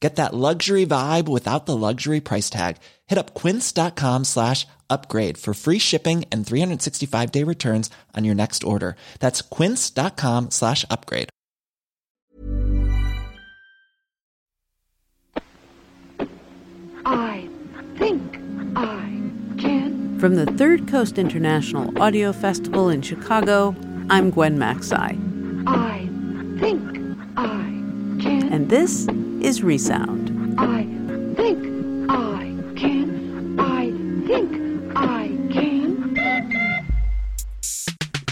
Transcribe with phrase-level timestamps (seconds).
[0.00, 2.76] Get that luxury vibe without the luxury price tag.
[3.06, 8.62] Hit up quince.com slash upgrade for free shipping and 365 day returns on your next
[8.62, 8.96] order.
[9.20, 11.30] That's quince.com slash upgrade.
[17.06, 17.48] I
[17.96, 18.40] think
[18.76, 20.18] I can.
[20.18, 23.74] From the Third Coast International Audio Festival in Chicago,
[24.10, 25.16] I'm Gwen Macsai.
[25.66, 26.08] I
[26.60, 26.98] think
[27.36, 28.52] I can.
[28.52, 29.06] And this
[29.42, 30.54] is Resound.
[30.58, 30.84] I
[31.36, 33.58] think I can.
[33.58, 33.90] I
[34.26, 35.86] think I can.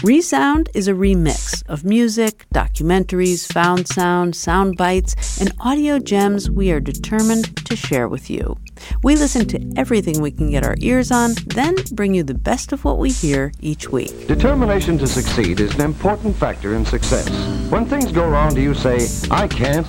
[0.03, 6.69] Resound is a remix of music, documentaries, found sound, sound bites, and audio gems we
[6.71, 8.55] are determined to share with you.
[9.01, 12.71] We listen to everything we can get our ears on, then bring you the best
[12.71, 14.27] of what we hear each week.
[14.27, 17.27] Determination to succeed is an important factor in success.
[17.71, 19.87] When things go wrong, do you say, I can't?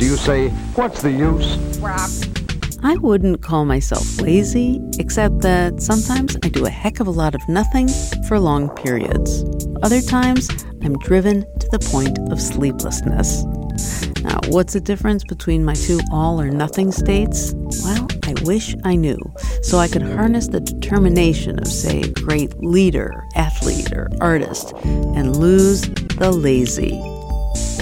[0.00, 0.06] No.
[0.06, 1.78] Do you say, what's the use?
[1.78, 2.10] Crap.
[2.82, 7.34] I wouldn't call myself lazy, except that sometimes I do a heck of a lot
[7.34, 7.88] of nothing
[8.26, 9.44] for long periods.
[9.82, 10.48] Other times,
[10.82, 13.44] I'm driven to the point of sleeplessness.
[14.22, 17.52] Now, what's the difference between my two all or nothing states?
[17.84, 19.18] Well, I wish I knew,
[19.60, 25.36] so I could harness the determination of, say, a great leader, athlete, or artist, and
[25.36, 27.19] lose the lazy.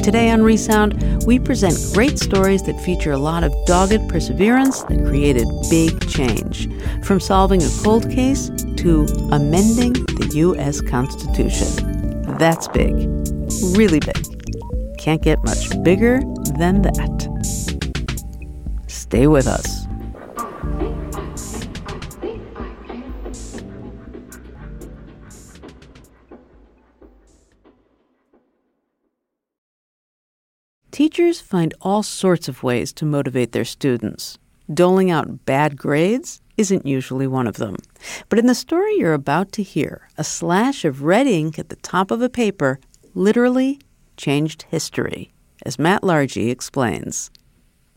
[0.02, 5.04] Today on Resound, we present great stories that feature a lot of dogged perseverance that
[5.06, 6.68] created big change.
[7.04, 10.80] From solving a cold case to amending the U.S.
[10.80, 11.66] Constitution.
[12.38, 12.94] That's big.
[13.76, 14.96] Really big.
[14.98, 16.20] Can't get much bigger
[16.56, 17.28] than that.
[18.86, 19.77] Stay with us.
[30.98, 34.36] Teachers find all sorts of ways to motivate their students.
[34.74, 37.76] Doling out bad grades isn't usually one of them.
[38.28, 41.76] But in the story you're about to hear, a slash of red ink at the
[41.76, 42.80] top of a paper
[43.14, 43.78] literally
[44.16, 45.32] changed history,
[45.64, 47.30] as Matt Largey explains.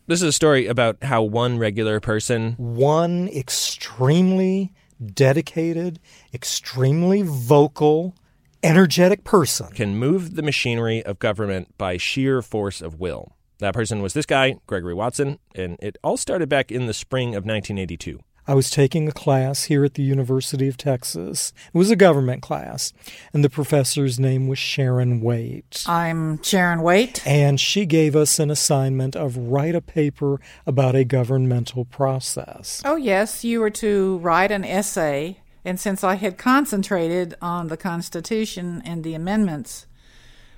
[0.06, 4.72] This is a story about how one regular person one extremely
[5.04, 5.98] dedicated,
[6.32, 8.14] extremely vocal,
[8.62, 9.68] energetic person.
[9.72, 13.36] can move the machinery of government by sheer force of will.
[13.58, 17.28] That person was this guy, Gregory Watson, and it all started back in the spring
[17.28, 18.20] of 1982.
[18.44, 21.52] I was taking a class here at the University of Texas.
[21.72, 22.92] It was a government class,
[23.32, 25.84] and the professor's name was Sharon Waite.
[25.86, 27.24] I'm Sharon Waite.
[27.24, 32.82] And she gave us an assignment of write a paper about a governmental process.
[32.84, 35.38] Oh, yes, you were to write an essay.
[35.64, 39.86] And since I had concentrated on the Constitution and the amendments,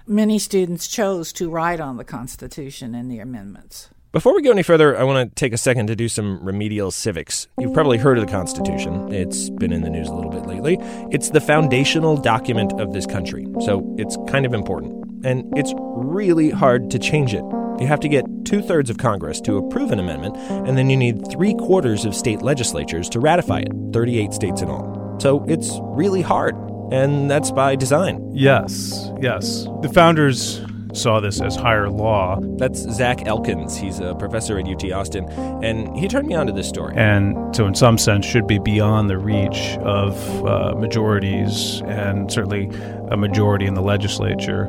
[0.06, 3.90] many students chose to write on the Constitution and the amendments.
[4.12, 6.92] Before we go any further, I want to take a second to do some remedial
[6.92, 7.48] civics.
[7.58, 9.12] You've probably heard of the Constitution.
[9.12, 10.78] It's been in the news a little bit lately.
[11.10, 15.26] It's the foundational document of this country, so it's kind of important.
[15.26, 17.42] And it's really hard to change it.
[17.80, 20.96] You have to get two thirds of Congress to approve an amendment, and then you
[20.96, 25.16] need three quarters of state legislatures to ratify it, 38 states in all.
[25.20, 26.54] So it's really hard,
[26.92, 28.30] and that's by design.
[28.32, 29.66] Yes, yes.
[29.82, 30.60] The founders
[30.94, 32.38] saw this as higher law.
[32.56, 33.76] That's Zach Elkins.
[33.76, 35.28] He's a professor at UT Austin,
[35.62, 36.94] and he turned me on to this story.
[36.96, 40.16] And so, in some sense, should be beyond the reach of
[40.46, 42.70] uh, majorities and certainly
[43.10, 44.68] a majority in the legislature.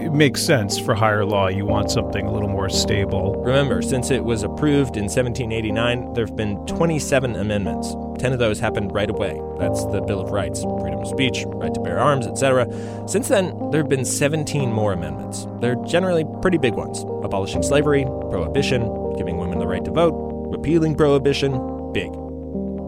[0.00, 1.48] It makes sense for higher law.
[1.48, 3.34] You want something a little more stable.
[3.44, 7.94] Remember, since it was approved in 1789, there have been 27 amendments.
[8.20, 9.40] 10 of those happened right away.
[9.58, 12.66] That's the Bill of Rights, freedom of speech, right to bear arms, etc.
[13.08, 15.46] Since then, there have been 17 more amendments.
[15.60, 18.82] They're generally pretty big ones abolishing slavery, prohibition,
[19.16, 20.14] giving women the right to vote,
[20.50, 21.52] repealing prohibition,
[21.92, 22.12] big.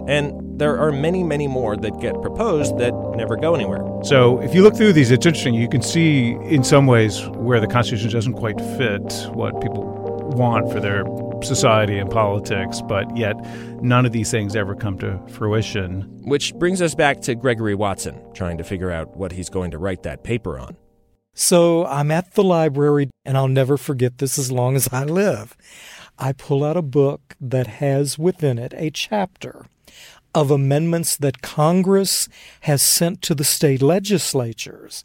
[0.09, 3.83] And there are many, many more that get proposed that never go anywhere.
[4.05, 5.55] So if you look through these, it's interesting.
[5.55, 9.85] You can see in some ways where the Constitution doesn't quite fit what people
[10.37, 11.05] want for their
[11.43, 13.37] society and politics, but yet
[13.83, 16.03] none of these things ever come to fruition.
[16.25, 19.79] Which brings us back to Gregory Watson, trying to figure out what he's going to
[19.79, 20.77] write that paper on.
[21.33, 25.57] So I'm at the library, and I'll never forget this as long as I live.
[26.19, 29.65] I pull out a book that has within it a chapter
[30.35, 32.29] of amendments that Congress
[32.61, 35.05] has sent to the state legislatures,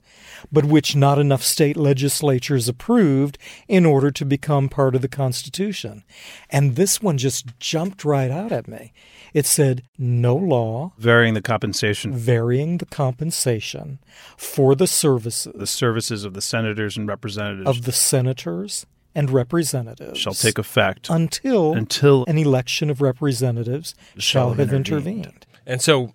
[0.51, 3.37] but which not enough state legislatures approved
[3.67, 6.03] in order to become part of the Constitution.
[6.49, 8.93] And this one just jumped right out at me.
[9.33, 13.99] It said, no law Varying the compensation, varying the compensation
[14.37, 20.19] for the services the services of the senators and representatives of the senators and representatives
[20.19, 25.25] shall take effect until until an election of representatives shall, have intervened.
[25.25, 25.45] intervened.
[25.65, 26.13] And so,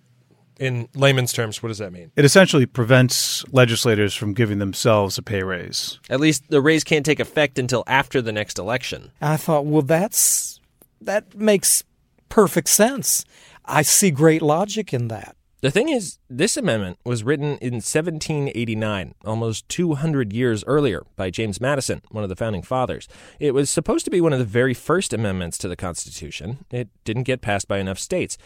[0.59, 2.11] in layman's terms, what does that mean?
[2.15, 5.99] It essentially prevents legislators from giving themselves a pay raise.
[6.09, 9.11] At least the raise can't take effect until after the next election.
[9.21, 10.59] I thought, well, that's
[11.01, 11.83] that makes
[12.29, 13.25] perfect sense.
[13.65, 15.35] I see great logic in that.
[15.61, 21.61] The thing is, this amendment was written in 1789, almost 200 years earlier, by James
[21.61, 23.07] Madison, one of the founding fathers.
[23.39, 26.65] It was supposed to be one of the very first amendments to the Constitution.
[26.71, 28.39] It didn't get passed by enough states.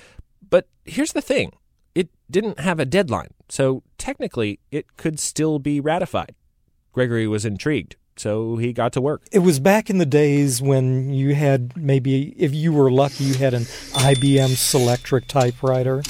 [0.50, 1.54] But here's the thing
[1.96, 6.36] it didn't have a deadline, so technically it could still be ratified.
[6.92, 9.26] Gregory was intrigued, so he got to work.
[9.32, 13.36] It was back in the days when you had maybe, if you were lucky, you
[13.36, 16.04] had an IBM Selectric typewriter.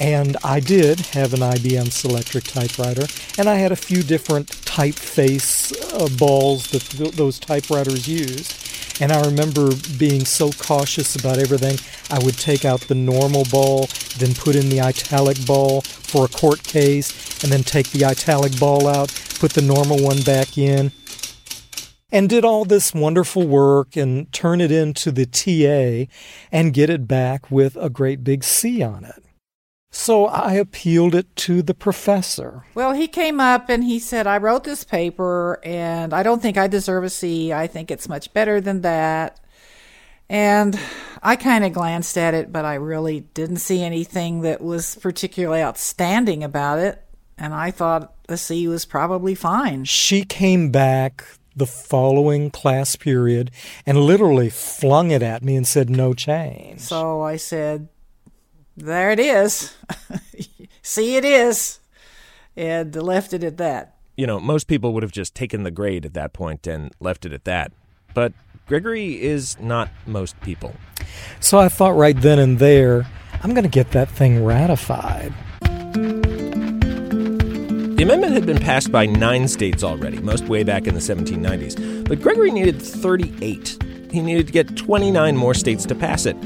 [0.00, 3.06] And I did have an IBM Selectric typewriter,
[3.38, 8.58] and I had a few different typeface uh, balls that th- those typewriters used.
[9.00, 11.78] And I remember being so cautious about everything.
[12.10, 16.28] I would take out the normal ball, then put in the italic ball for a
[16.28, 20.92] court case, and then take the italic ball out, put the normal one back in,
[22.12, 26.12] and did all this wonderful work and turn it into the TA
[26.52, 29.22] and get it back with a great big C on it.
[29.94, 32.64] So I appealed it to the professor.
[32.74, 36.56] Well, he came up and he said, I wrote this paper and I don't think
[36.56, 37.52] I deserve a C.
[37.52, 39.38] I think it's much better than that.
[40.30, 40.80] And
[41.22, 45.60] I kind of glanced at it, but I really didn't see anything that was particularly
[45.62, 47.04] outstanding about it.
[47.36, 49.84] And I thought a C was probably fine.
[49.84, 51.22] She came back
[51.54, 53.50] the following class period
[53.84, 56.80] and literally flung it at me and said, No change.
[56.80, 57.88] So I said,
[58.76, 59.74] There it is.
[60.82, 61.80] See, it is.
[62.56, 63.96] And left it at that.
[64.16, 67.24] You know, most people would have just taken the grade at that point and left
[67.24, 67.72] it at that.
[68.14, 68.32] But
[68.66, 70.74] Gregory is not most people.
[71.40, 73.06] So I thought right then and there,
[73.42, 75.32] I'm going to get that thing ratified.
[78.02, 82.08] The amendment had been passed by nine states already, most way back in the 1790s.
[82.08, 83.78] But Gregory needed 38.
[84.12, 86.36] He needed to get 29 more states to pass it.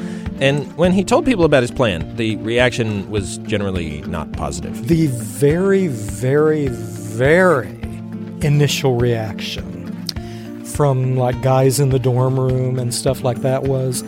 [0.41, 4.87] And when he told people about his plan, the reaction was generally not positive.
[4.87, 7.81] The very, very, very
[8.43, 9.75] initial reaction
[10.65, 14.03] from like guys in the dorm room and stuff like that was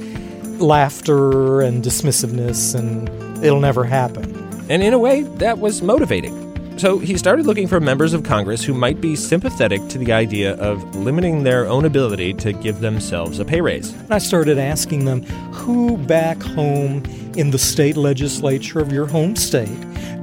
[0.60, 3.08] laughter and dismissiveness and
[3.44, 4.36] it'll never happen.
[4.68, 6.47] And in a way, that was motivating.
[6.78, 10.54] So he started looking for members of Congress who might be sympathetic to the idea
[10.54, 13.92] of limiting their own ability to give themselves a pay raise.
[14.10, 17.02] I started asking them who back home
[17.36, 19.68] in the state legislature of your home state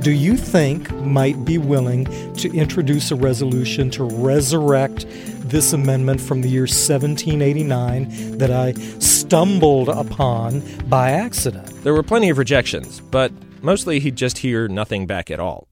[0.05, 5.07] do you think might be willing to introduce a resolution to resurrect
[5.49, 11.65] this amendment from the year 1789 that I stumbled upon by accident?
[11.83, 13.31] There were plenty of rejections, but
[13.63, 15.67] mostly he'd just hear nothing back at all.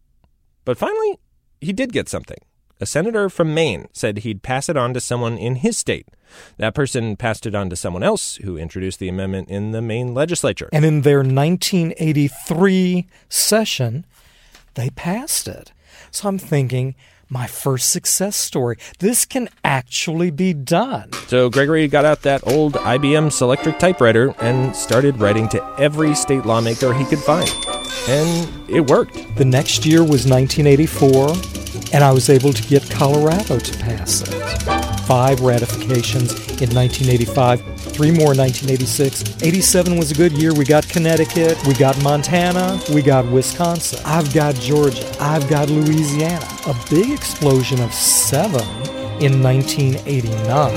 [0.66, 1.20] But finally,
[1.62, 2.40] he did get something.
[2.80, 6.08] A senator from Maine said he'd pass it on to someone in his state.
[6.58, 10.14] That person passed it on to someone else who introduced the amendment in the Maine
[10.14, 10.70] legislature.
[10.74, 14.06] And in their 1983 session,
[14.74, 15.72] they passed it.
[16.12, 16.96] So I'm thinking,
[17.34, 18.78] my first success story.
[19.00, 21.12] This can actually be done.
[21.28, 26.46] So Gregory got out that old IBM Selectric typewriter and started writing to every state
[26.46, 27.50] lawmaker he could find.
[28.08, 29.16] And it worked.
[29.36, 31.30] The next year was 1984,
[31.94, 34.28] and I was able to get Colorado to pass it.
[35.06, 39.44] Five ratifications in 1985, three more in 1986.
[39.44, 40.54] 87 was a good year.
[40.54, 44.00] We got Connecticut, we got Montana, we got Wisconsin.
[44.06, 46.46] I've got Georgia, I've got Louisiana.
[46.66, 48.62] A big explosion of seven
[49.22, 50.74] in 1989.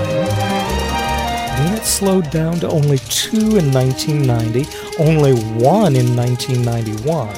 [1.57, 4.67] Then it slowed down to only two in 1990,
[4.99, 7.29] only one in 1991.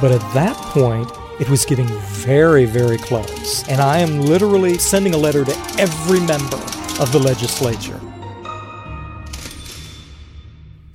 [0.00, 1.08] But at that point,
[1.40, 3.66] it was getting very, very close.
[3.68, 6.56] And I am literally sending a letter to every member
[7.00, 8.00] of the legislature.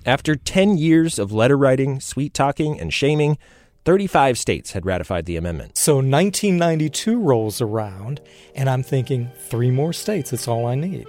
[0.06, 3.38] After 10 years of letter writing, sweet talking, and shaming,
[3.86, 5.78] 35 states had ratified the amendment.
[5.78, 8.20] So 1992 rolls around,
[8.54, 11.08] and I'm thinking, three more states, that's all I need.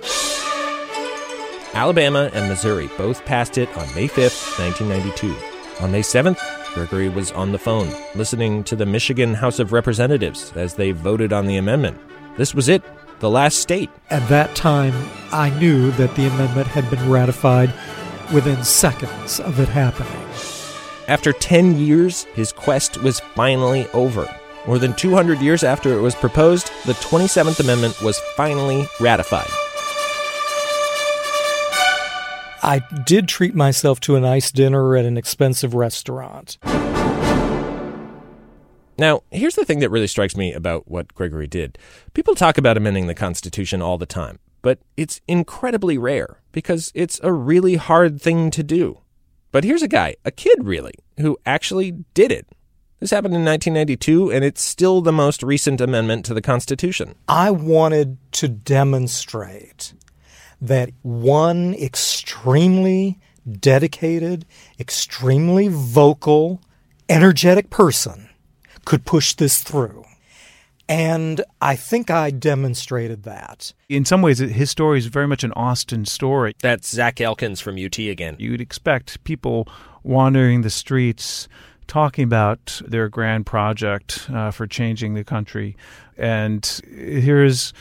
[1.74, 5.53] Alabama and Missouri both passed it on May 5th, 1992.
[5.80, 6.40] On May 7th,
[6.74, 11.32] Gregory was on the phone, listening to the Michigan House of Representatives as they voted
[11.32, 11.98] on the amendment.
[12.36, 12.82] This was it,
[13.20, 13.90] the last state.
[14.10, 14.94] At that time,
[15.32, 17.72] I knew that the amendment had been ratified
[18.32, 20.12] within seconds of it happening.
[21.08, 24.32] After 10 years, his quest was finally over.
[24.66, 29.50] More than 200 years after it was proposed, the 27th Amendment was finally ratified.
[32.64, 36.56] I did treat myself to a nice dinner at an expensive restaurant.
[38.96, 41.76] Now, here's the thing that really strikes me about what Gregory did.
[42.14, 47.20] People talk about amending the Constitution all the time, but it's incredibly rare because it's
[47.22, 49.00] a really hard thing to do.
[49.52, 52.46] But here's a guy, a kid really, who actually did it.
[52.98, 57.16] This happened in 1992, and it's still the most recent amendment to the Constitution.
[57.28, 59.92] I wanted to demonstrate
[60.66, 63.18] that one extremely
[63.60, 64.46] dedicated,
[64.80, 66.60] extremely vocal,
[67.08, 68.30] energetic person
[68.84, 70.04] could push this through.
[70.88, 73.72] And I think I demonstrated that.
[73.88, 76.54] In some ways, his story is very much an Austin story.
[76.60, 78.36] That's Zach Elkins from UT again.
[78.38, 79.66] You'd expect people
[80.02, 81.48] wandering the streets
[81.86, 85.76] talking about their grand project uh, for changing the country.
[86.16, 87.72] And here's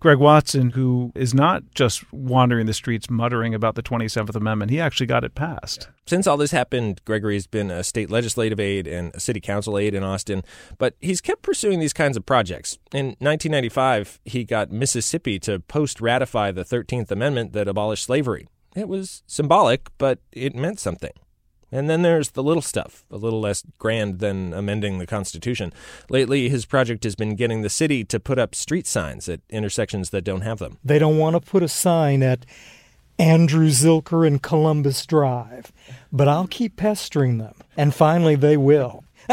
[0.00, 4.70] Greg Watson, who is not just wandering the streets muttering about the 27th Amendment.
[4.70, 5.88] He actually got it passed.
[6.06, 9.94] Since all this happened, Gregory's been a state legislative aide and a city council aide
[9.94, 10.42] in Austin,
[10.78, 12.78] but he's kept pursuing these kinds of projects.
[12.94, 18.48] In 1995, he got Mississippi to post ratify the 13th Amendment that abolished slavery.
[18.74, 21.12] It was symbolic, but it meant something.
[21.72, 25.72] And then there's the little stuff, a little less grand than amending the Constitution.
[26.08, 30.10] Lately, his project has been getting the city to put up street signs at intersections
[30.10, 30.78] that don't have them.
[30.84, 32.44] They don't want to put a sign at
[33.18, 35.70] Andrew Zilker and Columbus Drive,
[36.10, 39.04] but I'll keep pestering them, and finally they will.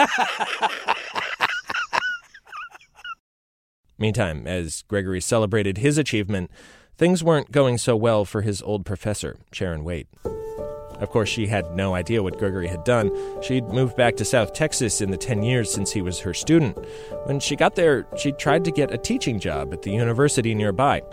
[3.98, 6.52] Meantime, as Gregory celebrated his achievement,
[6.98, 10.08] things weren't going so well for his old professor, Sharon Waite.
[11.00, 13.12] Of course, she had no idea what Gregory had done.
[13.42, 16.78] She'd moved back to South Texas in the 10 years since he was her student.
[17.26, 21.04] When she got there, she tried to get a teaching job at the university nearby.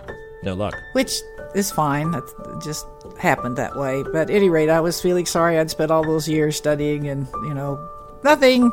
[0.43, 0.75] No luck.
[0.93, 1.21] Which
[1.55, 2.11] is fine.
[2.13, 2.87] That just
[3.19, 4.03] happened that way.
[4.03, 7.27] But at any rate, I was feeling sorry I'd spent all those years studying and,
[7.45, 7.79] you know,
[8.23, 8.71] nothing.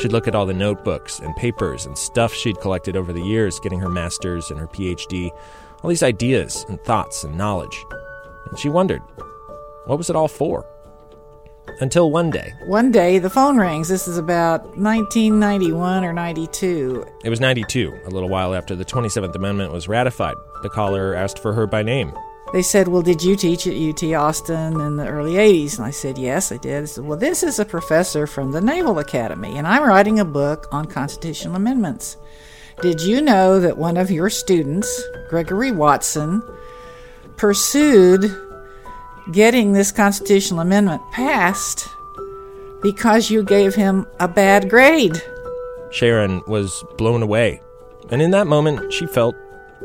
[0.00, 3.60] She'd look at all the notebooks and papers and stuff she'd collected over the years,
[3.60, 5.30] getting her master's and her PhD,
[5.82, 7.84] all these ideas and thoughts and knowledge.
[8.50, 9.02] And she wondered
[9.86, 10.66] what was it all for?
[11.80, 12.52] Until one day.
[12.66, 13.88] One day, the phone rings.
[13.88, 17.04] This is about 1991 or 92.
[17.24, 20.34] It was 92, a little while after the 27th Amendment was ratified.
[20.62, 22.12] The caller asked for her by name.
[22.52, 25.78] They said, Well, did you teach at UT Austin in the early 80s?
[25.78, 26.82] And I said, Yes, I did.
[26.82, 30.24] I said, Well, this is a professor from the Naval Academy, and I'm writing a
[30.24, 32.16] book on constitutional amendments.
[32.80, 36.42] Did you know that one of your students, Gregory Watson,
[37.36, 38.30] pursued
[39.32, 41.88] getting this constitutional amendment passed
[42.82, 45.22] because you gave him a bad grade.
[45.90, 47.62] Sharon was blown away,
[48.10, 49.34] and in that moment, she felt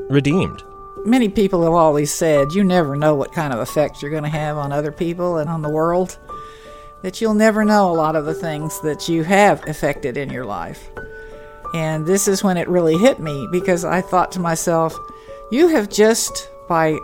[0.10, 0.64] redeemed.
[1.06, 4.30] Many people have always said you never know what kind of effect you're going to
[4.30, 6.18] have on other people and on the world,
[7.04, 10.46] that you'll never know a lot of the things that you have affected in your
[10.46, 10.90] life.
[11.74, 14.98] And this is when it really hit me because I thought to myself,
[15.52, 16.98] you have just, by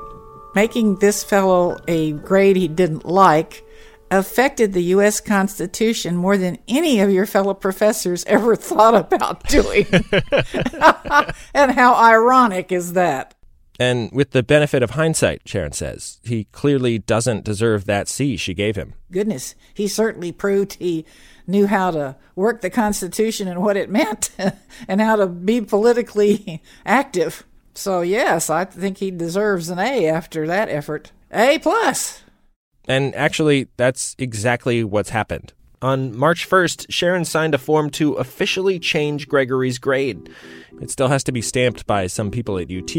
[0.56, 3.64] making this fellow a grade he didn't like
[4.10, 5.20] affected the U.S.
[5.20, 9.86] Constitution more than any of your fellow professors ever thought about doing.
[11.54, 13.36] and how ironic is that?
[13.78, 18.54] And with the benefit of hindsight, Sharon says, he clearly doesn't deserve that C she
[18.54, 18.94] gave him.
[19.12, 21.06] Goodness, he certainly proved he
[21.46, 24.32] knew how to work the Constitution and what it meant
[24.88, 27.46] and how to be politically active.
[27.76, 31.12] So yes, I think he deserves an A after that effort.
[31.32, 32.24] A plus.
[32.88, 35.54] And actually, that's exactly what's happened.
[35.82, 40.30] On March 1st, Sharon signed a form to officially change Gregory's grade.
[40.82, 42.96] It still has to be stamped by some people at UT.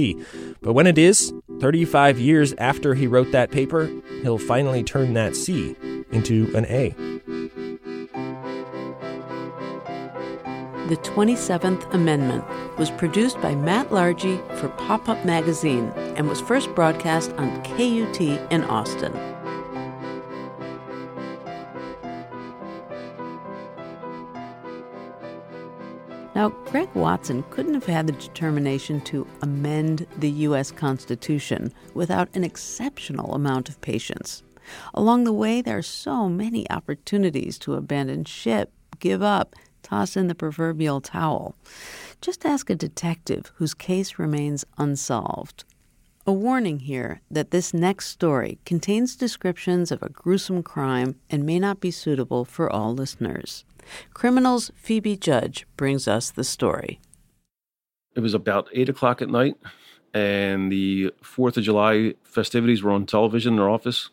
[0.61, 3.91] But when it is, 35 years after he wrote that paper,
[4.23, 5.75] he'll finally turn that C
[6.13, 6.95] into an A.
[10.89, 12.45] The 27th Amendment
[12.79, 18.21] was produced by Matt Largey for Pop Up Magazine and was first broadcast on KUT
[18.21, 19.13] in Austin.
[26.37, 30.71] Now, Greg Watson couldn't have had the determination to amend the U.S.
[30.71, 34.45] Constitution without an exceptional amount of patience.
[34.95, 40.27] Along the way, there are so many opportunities to abandon ship, give up, toss in
[40.27, 41.55] the proverbial towel.
[42.21, 45.65] Just ask a detective whose case remains unsolved.
[46.27, 51.61] A warning here that this next story contains descriptions of a gruesome crime and may
[51.61, 53.65] not be suitable for all listeners.
[54.13, 56.99] Criminal's Phoebe Judge brings us the story.
[58.17, 59.55] It was about eight o'clock at night,
[60.13, 64.11] and the Fourth of July festivities were on television in our office,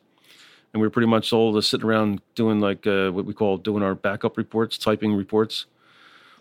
[0.74, 3.58] and we were pretty much all just sitting around doing like uh, what we call
[3.58, 5.66] doing our backup reports, typing reports,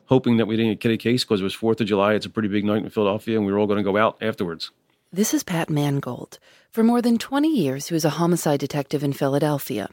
[0.07, 2.15] hoping that we didn't get a case because it was Fourth of July.
[2.15, 4.17] It's a pretty big night in Philadelphia, and we were all going to go out
[4.23, 4.71] afterwards.
[5.12, 6.39] This is Pat Mangold.
[6.71, 9.91] For more than 20 years, he was a homicide detective in Philadelphia.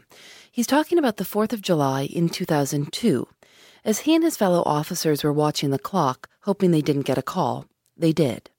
[0.50, 3.28] He's talking about the 4th of July in 2002.
[3.84, 7.22] As he and his fellow officers were watching the clock, hoping they didn't get a
[7.22, 7.66] call,
[7.98, 8.50] they did.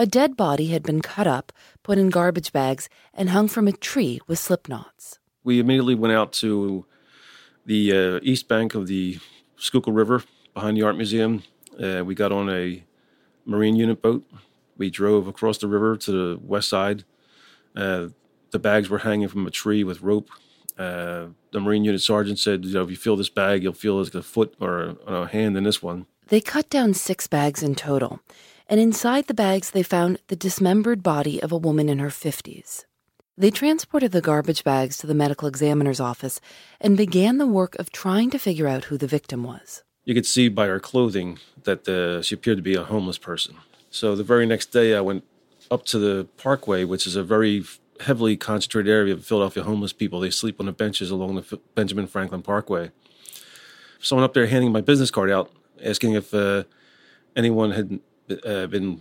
[0.00, 1.52] A dead body had been cut up,
[1.82, 5.18] put in garbage bags, and hung from a tree with slip knots.
[5.42, 6.86] We immediately went out to
[7.66, 9.18] the uh, east bank of the
[9.56, 10.22] Schuylkill River
[10.54, 11.42] behind the Art Museum.
[11.82, 12.84] Uh, we got on a
[13.44, 14.24] marine unit boat.
[14.76, 17.02] We drove across the river to the west side.
[17.74, 18.10] Uh,
[18.52, 20.30] the bags were hanging from a tree with rope.
[20.78, 24.00] Uh, the Marine unit sergeant said, you know, if you feel this bag, you'll feel
[24.00, 26.06] like a foot or a, a hand in this one.
[26.28, 28.20] They cut down six bags in total,
[28.68, 32.84] and inside the bags they found the dismembered body of a woman in her 50s.
[33.36, 36.40] They transported the garbage bags to the medical examiner's office
[36.80, 39.84] and began the work of trying to figure out who the victim was.
[40.04, 43.56] You could see by her clothing that uh, she appeared to be a homeless person.
[43.90, 45.24] So the very next day, I went
[45.70, 47.64] up to the Parkway, which is a very
[48.00, 50.18] heavily concentrated area of Philadelphia homeless people.
[50.18, 52.90] They sleep on the benches along the Benjamin Franklin Parkway.
[54.00, 55.50] Someone up there handing my business card out,
[55.82, 56.64] asking if uh,
[57.36, 58.00] anyone had
[58.44, 59.00] uh, been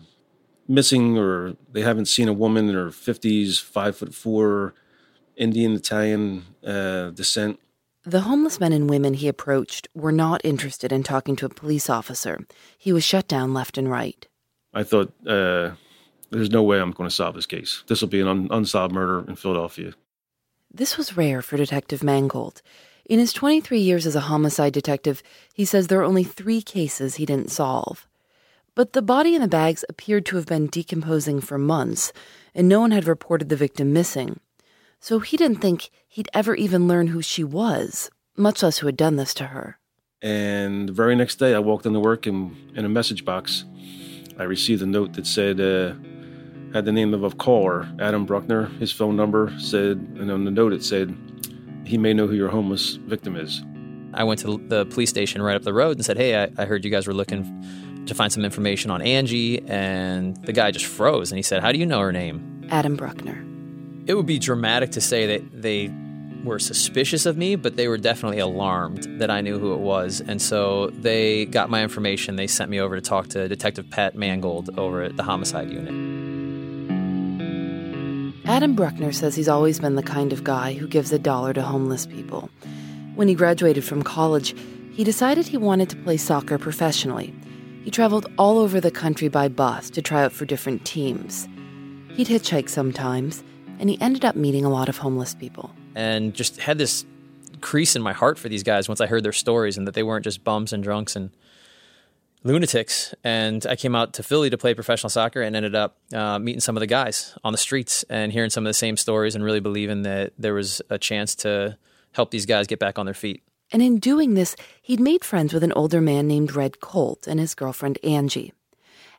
[0.67, 4.73] missing or they haven't seen a woman in her 50s, five foot four,
[5.35, 7.59] Indian Italian uh, descent.
[8.03, 11.89] The homeless men and women he approached were not interested in talking to a police
[11.89, 12.45] officer.
[12.77, 14.25] He was shut down left and right.
[14.73, 15.71] I thought, uh,
[16.29, 17.83] there's no way I'm going to solve this case.
[17.87, 19.93] This will be an un- unsolved murder in Philadelphia.
[20.73, 22.61] This was rare for Detective Mangold.
[23.05, 27.15] In his 23 years as a homicide detective, he says there are only three cases
[27.15, 28.07] he didn't solve.
[28.77, 32.13] But the body in the bags appeared to have been decomposing for months,
[32.53, 34.39] and no one had reported the victim missing.
[34.99, 38.95] So he didn't think he'd ever even learn who she was, much less who had
[38.95, 39.79] done this to her.
[40.21, 43.65] And the very next day, I walked into work and in a message box,
[44.37, 45.95] I received a note that said, uh,
[46.71, 48.67] had the name of a caller, Adam Bruckner.
[48.77, 51.17] His phone number said, and on the note it said,
[51.83, 53.63] he may know who your homeless victim is.
[54.13, 56.65] I went to the police station right up the road and said, Hey, I, I
[56.65, 57.43] heard you guys were looking
[58.07, 59.61] to find some information on Angie.
[59.67, 62.67] And the guy just froze and he said, How do you know her name?
[62.69, 63.43] Adam Bruckner.
[64.07, 65.91] It would be dramatic to say that they
[66.43, 70.21] were suspicious of me, but they were definitely alarmed that I knew who it was.
[70.21, 72.35] And so they got my information.
[72.35, 76.17] They sent me over to talk to Detective Pat Mangold over at the homicide unit.
[78.45, 81.61] Adam Bruckner says he's always been the kind of guy who gives a dollar to
[81.61, 82.49] homeless people.
[83.15, 84.55] When he graduated from college,
[84.93, 87.35] he decided he wanted to play soccer professionally.
[87.87, 91.47] He traveled all over the country by bus to try out for different teams.
[92.15, 93.45] He'd hitchhike sometimes,
[93.79, 95.73] and he ended up meeting a lot of homeless people.
[95.95, 97.05] And just had this
[97.61, 100.03] crease in my heart for these guys once I heard their stories and that they
[100.03, 101.29] weren't just bums and drunks and
[102.43, 103.15] lunatics.
[103.23, 106.59] And I came out to Philly to play professional soccer and ended up uh, meeting
[106.59, 109.45] some of the guys on the streets and hearing some of the same stories and
[109.45, 111.77] really believing that there was a chance to
[112.11, 113.43] help these guys get back on their feet.
[113.71, 117.39] And in doing this, he'd made friends with an older man named Red Colt and
[117.39, 118.53] his girlfriend Angie.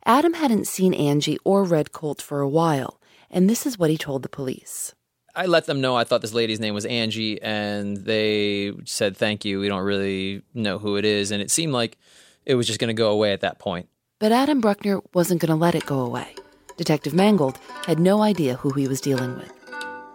[0.07, 2.99] Adam hadn't seen Angie or Red Colt for a while,
[3.31, 4.95] and this is what he told the police.
[5.35, 9.45] I let them know I thought this lady's name was Angie, and they said, Thank
[9.45, 9.61] you.
[9.61, 11.31] We don't really know who it is.
[11.31, 11.97] And it seemed like
[12.45, 13.89] it was just going to go away at that point.
[14.19, 16.35] But Adam Bruckner wasn't going to let it go away.
[16.77, 19.53] Detective Mangold had no idea who he was dealing with.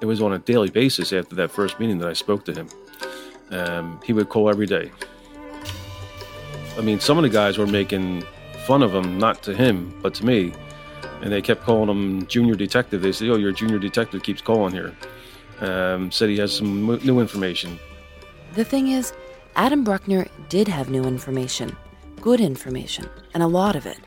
[0.01, 2.67] It was on a daily basis after that first meeting that I spoke to him.
[3.53, 4.91] Um, he would call every day.
[6.77, 8.23] I mean, some of the guys were making
[8.65, 10.53] fun of him, not to him, but to me.
[11.21, 13.01] And they kept calling him junior detective.
[13.01, 14.93] They said, "Oh, your junior detective keeps calling here."
[15.61, 17.79] Um, said he has some new information.
[18.55, 19.13] The thing is,
[19.55, 21.77] Adam Bruckner did have new information,
[22.19, 23.99] good information, and a lot of it.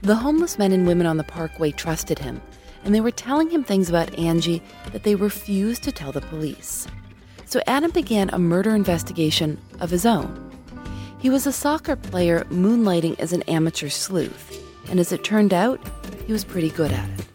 [0.00, 2.40] The homeless men and women on the parkway trusted him,
[2.84, 6.88] and they were telling him things about Angie that they refused to tell the police.
[7.52, 10.50] So Adam began a murder investigation of his own.
[11.18, 15.78] He was a soccer player moonlighting as an amateur sleuth, and as it turned out,
[16.26, 17.26] he was pretty good at it.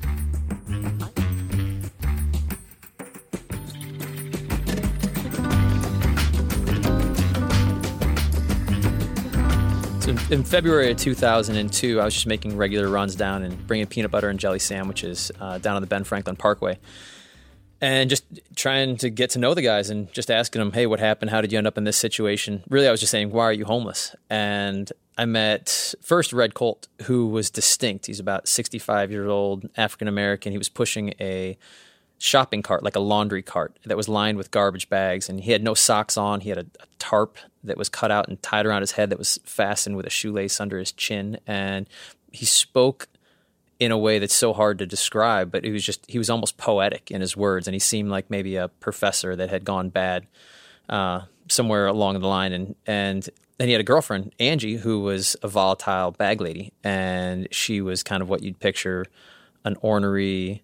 [10.01, 14.10] So in, February of 2002, I was just making regular runs down and bringing peanut
[14.10, 16.80] butter and jelly sandwiches uh, down on the Ben Franklin Parkway.
[17.79, 18.23] And just
[18.55, 21.29] trying to get to know the guys and just asking them, hey, what happened?
[21.29, 22.63] How did you end up in this situation?
[22.69, 24.15] Really, I was just saying, why are you homeless?
[24.29, 28.07] And I met first Red Colt, who was distinct.
[28.07, 30.51] He's about 65 years old, African American.
[30.51, 31.57] He was pushing a
[32.19, 35.29] shopping cart, like a laundry cart, that was lined with garbage bags.
[35.29, 36.41] And he had no socks on.
[36.41, 39.19] He had a, a, tarp that was cut out and tied around his head that
[39.19, 41.39] was fastened with a shoelace under his chin.
[41.45, 41.87] And
[42.31, 43.07] he spoke
[43.79, 46.57] in a way that's so hard to describe, but he was just, he was almost
[46.57, 47.67] poetic in his words.
[47.67, 50.25] And he seemed like maybe a professor that had gone bad
[50.89, 52.53] uh, somewhere along the line.
[52.53, 56.73] And, and then he had a girlfriend, Angie, who was a volatile bag lady.
[56.83, 59.05] And she was kind of what you'd picture
[59.63, 60.63] an ornery,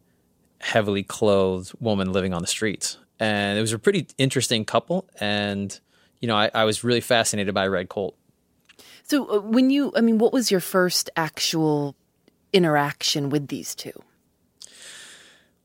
[0.59, 2.97] heavily clothed woman living on the streets.
[3.19, 5.07] And it was a pretty interesting couple.
[5.19, 5.77] And,
[6.19, 8.15] you know, I, I was really fascinated by Red Colt.
[9.03, 11.95] So, uh, when you, I mean, what was your first actual
[12.53, 14.03] interaction with these two?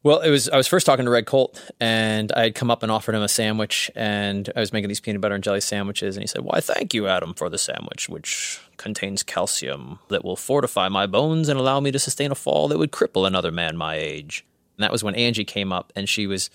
[0.05, 2.83] Well, it was I was first talking to Red Colt, and I had come up
[2.83, 6.17] and offered him a sandwich, and I was making these peanut butter and jelly sandwiches,
[6.17, 10.37] and he said, "Why, thank you, Adam, for the sandwich, which contains calcium that will
[10.37, 13.77] fortify my bones and allow me to sustain a fall that would cripple another man
[13.77, 14.45] my age."
[14.77, 16.49] And that was when Angie came up, and she was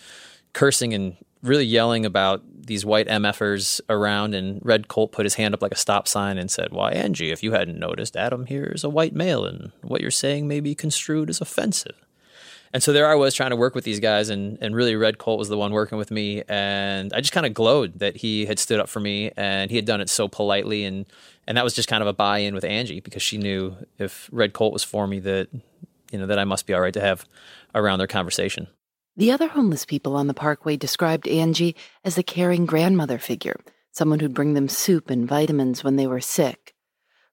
[0.53, 4.33] cursing and really yelling about these white MFers around.
[4.33, 7.31] And Red Colt put his hand up like a stop sign and said, Why, Angie,
[7.31, 10.59] if you hadn't noticed, Adam here is a white male, and what you're saying may
[10.59, 11.95] be construed as offensive.
[12.73, 15.19] And so there I was trying to work with these guys, and, and really Red
[15.19, 16.41] Colt was the one working with me.
[16.49, 19.75] And I just kind of glowed that he had stood up for me and he
[19.75, 20.83] had done it so politely.
[20.83, 21.05] And,
[21.45, 24.27] and that was just kind of a buy in with Angie because she knew if
[24.31, 25.49] Red Colt was for me that,
[26.11, 27.25] you know, that I must be all right to have
[27.75, 28.67] around their conversation.
[29.15, 33.59] The other homeless people on the parkway described Angie as a caring grandmother figure,
[33.91, 36.73] someone who'd bring them soup and vitamins when they were sick.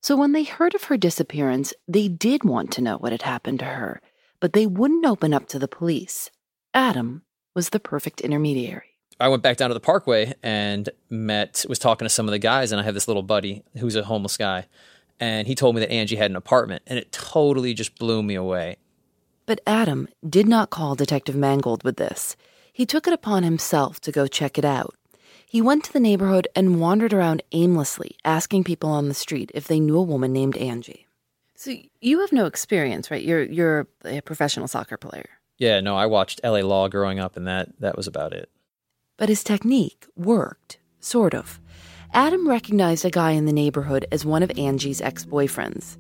[0.02, 3.60] So when they heard of her disappearance, they did want to know what had happened
[3.60, 4.02] to her,
[4.40, 6.30] but they wouldn't open up to the police.
[6.74, 7.22] Adam
[7.54, 8.98] was the perfect intermediary.
[9.18, 12.38] I went back down to the parkway and met, was talking to some of the
[12.38, 14.66] guys, and I have this little buddy who's a homeless guy.
[15.18, 18.34] And he told me that Angie had an apartment, and it totally just blew me
[18.34, 18.76] away.
[19.50, 22.36] But Adam did not call Detective Mangold with this.
[22.72, 24.94] He took it upon himself to go check it out.
[25.44, 29.66] He went to the neighborhood and wandered around aimlessly, asking people on the street if
[29.66, 31.08] they knew a woman named Angie.
[31.56, 33.24] So you have no experience, right?
[33.24, 35.28] You're you're a professional soccer player.
[35.58, 38.50] Yeah, no, I watched LA Law growing up and that that was about it.
[39.16, 41.58] But his technique worked, sort of.
[42.12, 45.96] Adam recognized a guy in the neighborhood as one of Angie's ex-boyfriends.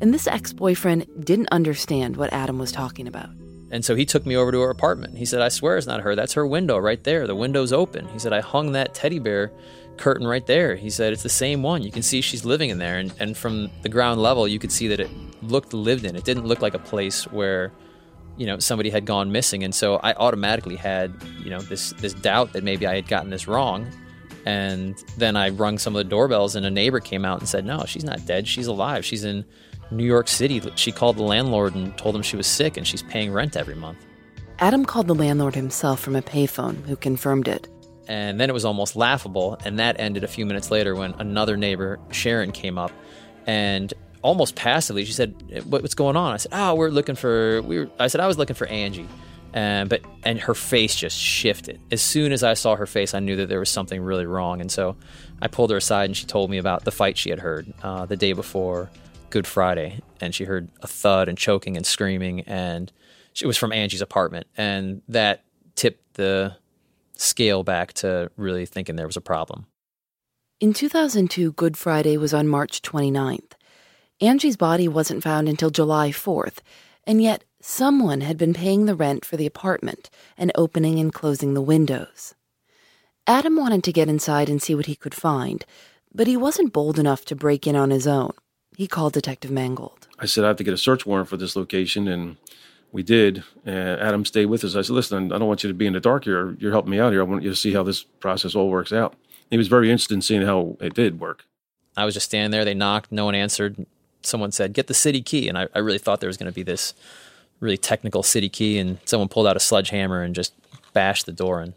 [0.00, 3.30] And this ex boyfriend didn't understand what Adam was talking about.
[3.70, 5.18] And so he took me over to her apartment.
[5.18, 6.14] He said, I swear it's not her.
[6.14, 7.26] That's her window right there.
[7.26, 8.08] The window's open.
[8.08, 9.52] He said, I hung that teddy bear
[9.98, 10.76] curtain right there.
[10.76, 11.82] He said, It's the same one.
[11.82, 12.98] You can see she's living in there.
[12.98, 15.10] And, and from the ground level, you could see that it
[15.42, 16.16] looked lived in.
[16.16, 17.72] It didn't look like a place where,
[18.36, 19.64] you know, somebody had gone missing.
[19.64, 23.30] And so I automatically had, you know, this, this doubt that maybe I had gotten
[23.30, 23.86] this wrong.
[24.46, 27.66] And then I rung some of the doorbells, and a neighbor came out and said,
[27.66, 28.48] No, she's not dead.
[28.48, 29.04] She's alive.
[29.04, 29.44] She's in
[29.90, 30.60] New York City.
[30.76, 33.74] She called the landlord and told him she was sick and she's paying rent every
[33.74, 33.98] month.
[34.58, 37.68] Adam called the landlord himself from a payphone, who confirmed it.
[38.08, 39.58] And then it was almost laughable.
[39.64, 42.90] And that ended a few minutes later when another neighbor, Sharon, came up
[43.46, 45.34] and almost passively she said,
[45.66, 47.90] "What's going on?" I said, "Oh, we're looking for." We were.
[47.98, 49.08] I said, "I was looking for Angie."
[49.54, 51.80] And but and her face just shifted.
[51.90, 54.60] As soon as I saw her face, I knew that there was something really wrong.
[54.60, 54.96] And so
[55.40, 58.04] I pulled her aside and she told me about the fight she had heard uh,
[58.04, 58.90] the day before
[59.30, 62.90] Good Friday, and she heard a thud and choking and screaming, and
[63.40, 66.56] it was from Angie's apartment, and that tipped the
[67.14, 69.66] scale back to really thinking there was a problem.
[70.60, 73.52] In 2002, Good Friday was on March 29th.
[74.20, 76.58] Angie's body wasn't found until July 4th,
[77.04, 81.54] and yet someone had been paying the rent for the apartment and opening and closing
[81.54, 82.34] the windows.
[83.26, 85.64] Adam wanted to get inside and see what he could find,
[86.12, 88.32] but he wasn't bold enough to break in on his own.
[88.78, 90.06] He called Detective Mangold.
[90.20, 92.06] I said, I have to get a search warrant for this location.
[92.06, 92.36] And
[92.92, 93.42] we did.
[93.66, 94.76] And Adam stayed with us.
[94.76, 96.56] I said, listen, I don't want you to be in the dark here.
[96.60, 97.20] You're helping me out here.
[97.20, 99.16] I want you to see how this process all works out.
[99.50, 101.44] He was very interested in seeing how it did work.
[101.96, 102.64] I was just standing there.
[102.64, 103.10] They knocked.
[103.10, 103.84] No one answered.
[104.22, 105.48] Someone said, get the city key.
[105.48, 106.94] And I, I really thought there was going to be this
[107.58, 108.78] really technical city key.
[108.78, 110.54] And someone pulled out a sledgehammer and just
[110.92, 111.74] bashed the door in.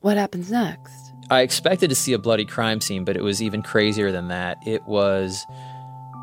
[0.00, 0.94] What happens next?
[1.28, 4.56] I expected to see a bloody crime scene, but it was even crazier than that.
[4.66, 5.44] It was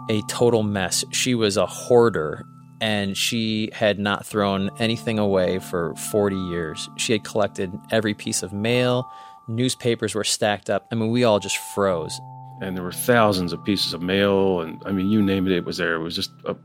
[0.10, 1.06] a total mess.
[1.12, 2.46] She was a hoarder
[2.82, 6.90] and she had not thrown anything away for 40 years.
[6.98, 9.10] She had collected every piece of mail,
[9.48, 10.88] newspapers were stacked up.
[10.92, 12.20] I mean, we all just froze.
[12.62, 15.66] And there were thousands of pieces of mail, and I mean, you name it, it
[15.66, 15.96] was there.
[15.96, 16.56] It was just, a,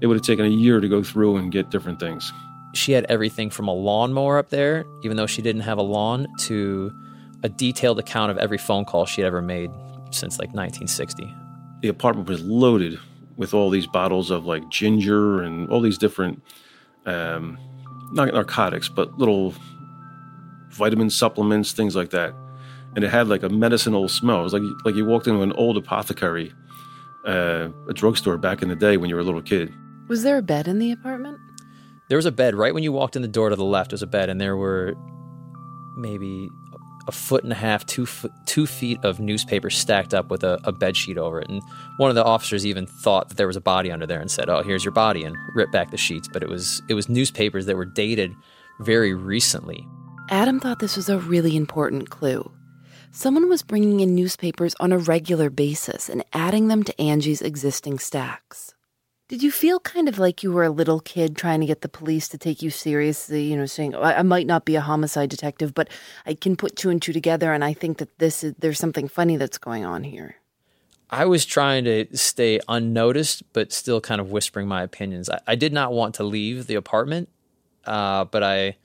[0.00, 2.32] it would have taken a year to go through and get different things.
[2.74, 6.28] She had everything from a lawnmower up there, even though she didn't have a lawn,
[6.40, 6.92] to
[7.42, 9.70] a detailed account of every phone call she had ever made
[10.10, 11.34] since like 1960.
[11.82, 12.98] The apartment was loaded
[13.36, 16.42] with all these bottles of like ginger and all these different,
[17.06, 17.58] um,
[18.12, 19.54] not narcotics, but little
[20.70, 22.34] vitamin supplements, things like that.
[22.94, 24.40] And it had like a medicinal smell.
[24.40, 26.52] It was like like you walked into an old apothecary,
[27.26, 29.72] uh, a drugstore back in the day when you were a little kid.
[30.08, 31.38] Was there a bed in the apartment?
[32.08, 33.92] There was a bed right when you walked in the door to the left.
[33.92, 34.94] Was a bed, and there were
[35.98, 36.48] maybe
[37.08, 38.06] a foot and a half, two
[38.46, 41.48] two feet of newspaper stacked up with a, a bed sheet over it.
[41.48, 41.62] And
[41.96, 44.48] one of the officers even thought that there was a body under there and said,
[44.48, 46.28] "Oh, here's your body," and ripped back the sheets.
[46.32, 48.32] But it was it was newspapers that were dated
[48.80, 49.84] very recently.
[50.30, 52.48] Adam thought this was a really important clue.
[53.10, 57.98] Someone was bringing in newspapers on a regular basis and adding them to Angie's existing
[57.98, 58.74] stacks.
[59.28, 61.88] Did you feel kind of like you were a little kid trying to get the
[61.88, 63.42] police to take you seriously?
[63.44, 65.90] You know, saying, I, might not be a homicide detective, but
[66.24, 69.06] I can put two and two together, and I think that this is there's something
[69.06, 70.36] funny that's going on here.
[71.10, 75.28] I was trying to stay unnoticed, but still kind of whispering my opinions.
[75.28, 77.28] I, I did not want to leave the apartment,
[77.84, 78.76] uh, but I,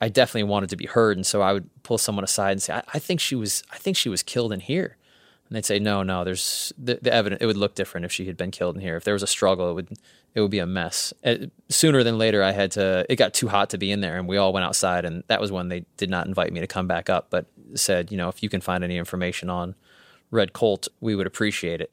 [0.00, 2.74] I definitely wanted to be heard, and so I would pull someone aside and say,
[2.74, 4.96] I, I think she was, I think she was killed in here.
[5.48, 7.42] And they'd say, no, no, there's the, the evidence.
[7.42, 8.96] It would look different if she had been killed in here.
[8.96, 9.98] If there was a struggle, it would
[10.34, 11.12] it would be a mess.
[11.24, 11.36] Uh,
[11.68, 13.06] sooner than later, I had to.
[13.08, 15.04] It got too hot to be in there, and we all went outside.
[15.04, 18.10] And that was when they did not invite me to come back up, but said,
[18.10, 19.74] you know, if you can find any information on
[20.30, 21.92] Red Colt, we would appreciate it.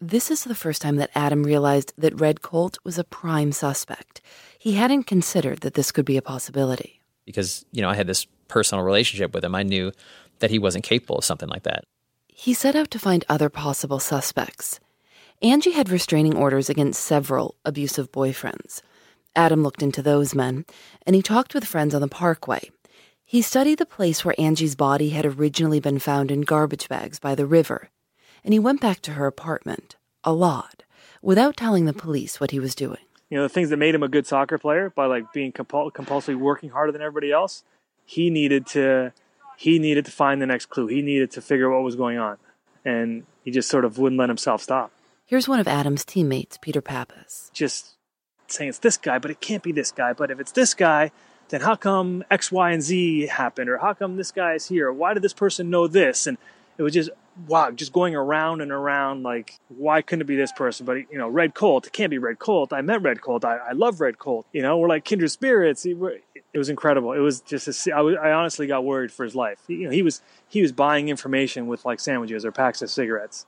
[0.00, 4.20] This is the first time that Adam realized that Red Colt was a prime suspect.
[4.58, 7.00] He hadn't considered that this could be a possibility.
[7.24, 9.54] Because, you know, I had this personal relationship with him.
[9.54, 9.92] I knew
[10.40, 11.84] that he wasn't capable of something like that.
[12.38, 14.78] He set out to find other possible suspects.
[15.40, 18.82] Angie had restraining orders against several abusive boyfriends.
[19.34, 20.66] Adam looked into those men,
[21.06, 22.70] and he talked with friends on the parkway.
[23.24, 27.34] He studied the place where Angie's body had originally been found in garbage bags by
[27.34, 27.88] the river,
[28.44, 30.82] and he went back to her apartment, a lot,
[31.22, 33.00] without telling the police what he was doing.
[33.30, 35.90] You know, the things that made him a good soccer player by like being compul-
[35.90, 37.64] compulsively working harder than everybody else,
[38.04, 39.14] he needed to
[39.56, 40.86] he needed to find the next clue.
[40.86, 42.38] He needed to figure out what was going on.
[42.84, 44.92] And he just sort of wouldn't let himself stop.
[45.24, 47.50] Here's one of Adam's teammates, Peter Pappas.
[47.52, 47.94] Just
[48.46, 50.12] saying it's this guy, but it can't be this guy.
[50.12, 51.10] But if it's this guy,
[51.48, 53.68] then how come X, Y, and Z happened?
[53.68, 54.92] Or how come this guy is here?
[54.92, 56.26] Why did this person know this?
[56.26, 56.38] And
[56.78, 57.10] it was just,
[57.46, 60.86] wow, just going around and around like, why couldn't it be this person?
[60.86, 62.72] But, you know, Red Colt, it can't be Red Colt.
[62.72, 63.44] I met Red Colt.
[63.44, 64.46] I, I love Red Colt.
[64.52, 65.84] You know, we're like kindred spirits.
[65.84, 65.96] It
[66.54, 67.12] was incredible.
[67.12, 69.58] It was just, a, I, I honestly got worried for his life.
[69.68, 73.46] You know, he was, he was buying information with like sandwiches or packs of cigarettes.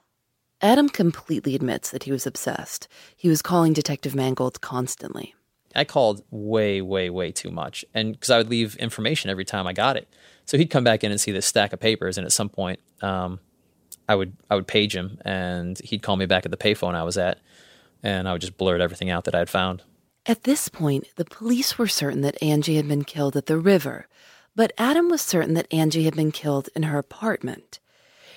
[0.60, 2.88] Adam completely admits that he was obsessed.
[3.16, 5.34] He was calling Detective Mangold constantly.
[5.76, 7.84] I called way, way, way too much.
[7.94, 10.08] And because I would leave information every time I got it.
[10.46, 12.80] So he'd come back in and see this stack of papers, and at some point,
[13.02, 13.38] um,
[14.08, 17.02] I would I would page him, and he'd call me back at the payphone I
[17.02, 17.38] was at,
[18.02, 19.82] and I would just blurt everything out that I'd found.
[20.26, 24.06] At this point, the police were certain that Angie had been killed at the river,
[24.54, 27.78] but Adam was certain that Angie had been killed in her apartment.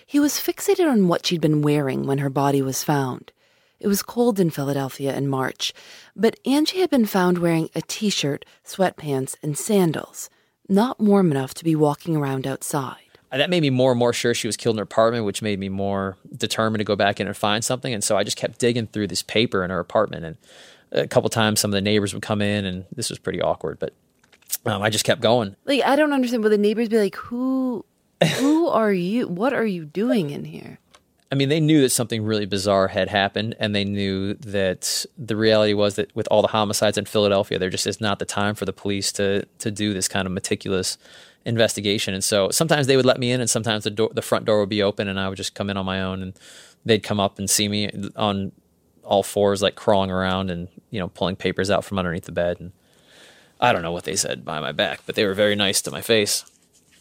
[0.05, 3.31] He was fixated on what she'd been wearing when her body was found.
[3.79, 5.73] It was cold in Philadelphia in March,
[6.15, 10.29] but Angie had been found wearing a t shirt, sweatpants, and sandals
[10.71, 13.10] not warm enough to be walking around outside.
[13.31, 15.57] That made me more and more sure she was killed in her apartment, which made
[15.57, 17.93] me more determined to go back in and find something.
[17.93, 20.25] And so I just kept digging through this paper in her apartment.
[20.25, 20.37] And
[20.91, 23.79] a couple times, some of the neighbors would come in, and this was pretty awkward.
[23.79, 23.93] But
[24.65, 25.55] um, I just kept going.
[25.65, 26.43] Like I don't understand.
[26.43, 27.85] Would the neighbors be like, "Who,
[28.35, 29.27] who are you?
[29.27, 30.79] What are you doing in here?"
[31.31, 35.37] I mean, they knew that something really bizarre had happened, and they knew that the
[35.37, 38.53] reality was that with all the homicides in Philadelphia, there just is not the time
[38.53, 40.97] for the police to to do this kind of meticulous
[41.45, 42.13] investigation.
[42.13, 44.59] And so sometimes they would let me in, and sometimes the door, the front door
[44.59, 46.33] would be open, and I would just come in on my own, and
[46.85, 48.51] they'd come up and see me on
[49.03, 52.59] all fours, like crawling around and you know pulling papers out from underneath the bed.
[52.59, 52.71] And
[53.59, 55.91] I don't know what they said behind my back, but they were very nice to
[55.91, 56.45] my face.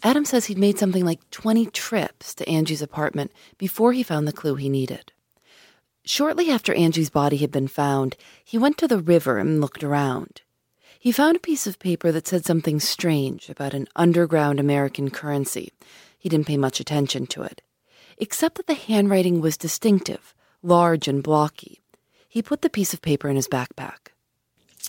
[0.02, 4.32] Adam says he'd made something like 20 trips to Angie's apartment before he found the
[4.32, 5.12] clue he needed.
[6.04, 10.40] Shortly after Angie's body had been found, he went to the river and looked around.
[11.02, 15.72] He found a piece of paper that said something strange about an underground American currency.
[16.18, 17.62] He didn't pay much attention to it,
[18.18, 21.80] except that the handwriting was distinctive, large and blocky.
[22.28, 24.10] He put the piece of paper in his backpack.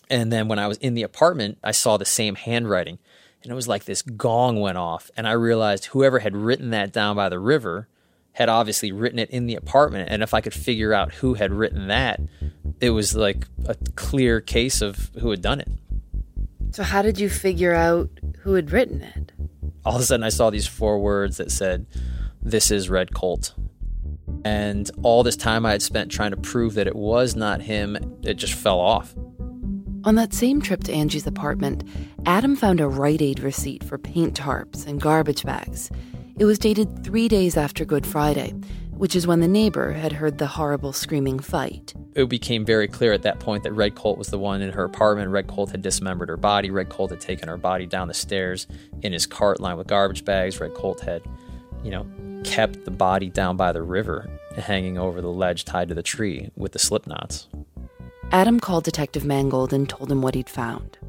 [0.10, 3.00] And then when I was in the apartment, I saw the same handwriting.
[3.42, 5.12] And it was like this gong went off.
[5.16, 7.88] And I realized whoever had written that down by the river
[8.34, 10.10] had obviously written it in the apartment.
[10.12, 12.20] And if I could figure out who had written that,
[12.82, 15.70] it was like a clear case of who had done it.
[16.72, 19.34] So, how did you figure out who had written it?
[19.84, 21.86] All of a sudden, I saw these four words that said,
[22.42, 23.54] This is Red Colt.
[24.46, 27.98] And all this time I had spent trying to prove that it was not him,
[28.24, 29.14] it just fell off.
[30.06, 31.84] On that same trip to Angie's apartment,
[32.26, 35.92] Adam found a Rite Aid receipt for paint tarps and garbage bags.
[36.40, 38.56] It was dated three days after Good Friday,
[39.02, 41.92] which is when the neighbor had heard the horrible screaming fight.
[42.14, 44.84] It became very clear at that point that Red Colt was the one in her
[44.84, 45.32] apartment.
[45.32, 46.70] Red Colt had dismembered her body.
[46.70, 48.68] Red Colt had taken her body down the stairs
[49.02, 50.60] in his cart lined with garbage bags.
[50.60, 51.24] Red Colt had,
[51.84, 52.06] you know,
[52.44, 56.52] kept the body down by the river, hanging over the ledge tied to the tree
[56.56, 57.48] with the slip knots.
[58.32, 61.00] Adam called Detective Mangold and told him what he'd found.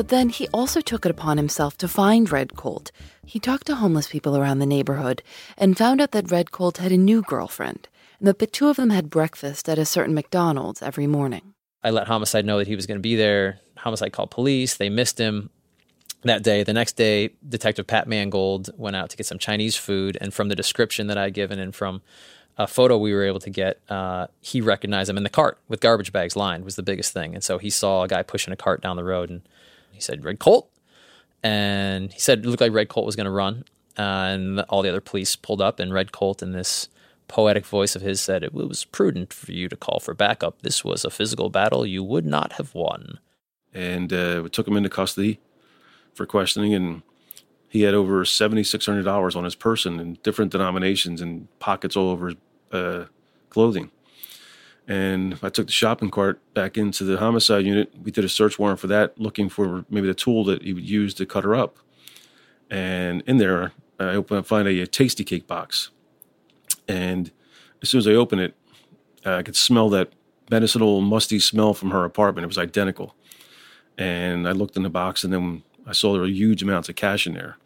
[0.00, 2.90] But then he also took it upon himself to find Red Colt.
[3.26, 5.22] He talked to homeless people around the neighborhood
[5.58, 7.86] and found out that Red Colt had a new girlfriend
[8.18, 11.52] and that the two of them had breakfast at a certain McDonald's every morning.
[11.84, 13.60] I let Homicide know that he was going to be there.
[13.76, 14.74] Homicide called police.
[14.74, 15.50] They missed him
[16.22, 16.62] that day.
[16.62, 20.16] The next day, Detective Pat Mangold went out to get some Chinese food.
[20.18, 22.00] And from the description that I had given and from
[22.56, 25.80] a photo we were able to get, uh, he recognized him in the cart with
[25.80, 27.34] garbage bags lined was the biggest thing.
[27.34, 29.42] And so he saw a guy pushing a cart down the road and
[29.92, 30.70] he said, Red Colt.
[31.42, 33.64] And he said it looked like Red Colt was going to run.
[33.98, 36.88] Uh, and all the other police pulled up, and Red Colt, in this
[37.28, 40.62] poetic voice of his, said, It was prudent for you to call for backup.
[40.62, 43.18] This was a physical battle you would not have won.
[43.74, 45.40] And uh, we took him into custody
[46.14, 47.02] for questioning, and
[47.68, 52.36] he had over $7,600 on his person in different denominations and pockets all over his
[52.72, 53.04] uh,
[53.48, 53.90] clothing.
[54.90, 57.92] And I took the shopping cart back into the homicide unit.
[58.02, 60.84] We did a search warrant for that, looking for maybe the tool that he would
[60.84, 61.76] use to cut her up.
[62.68, 65.90] And in there, I open, I find a, a Tastykake box.
[66.88, 67.30] And
[67.80, 68.56] as soon as I open it,
[69.24, 70.12] uh, I could smell that
[70.50, 72.42] medicinal, musty smell from her apartment.
[72.42, 73.14] It was identical.
[73.96, 76.96] And I looked in the box, and then I saw there were huge amounts of
[76.96, 77.58] cash in there.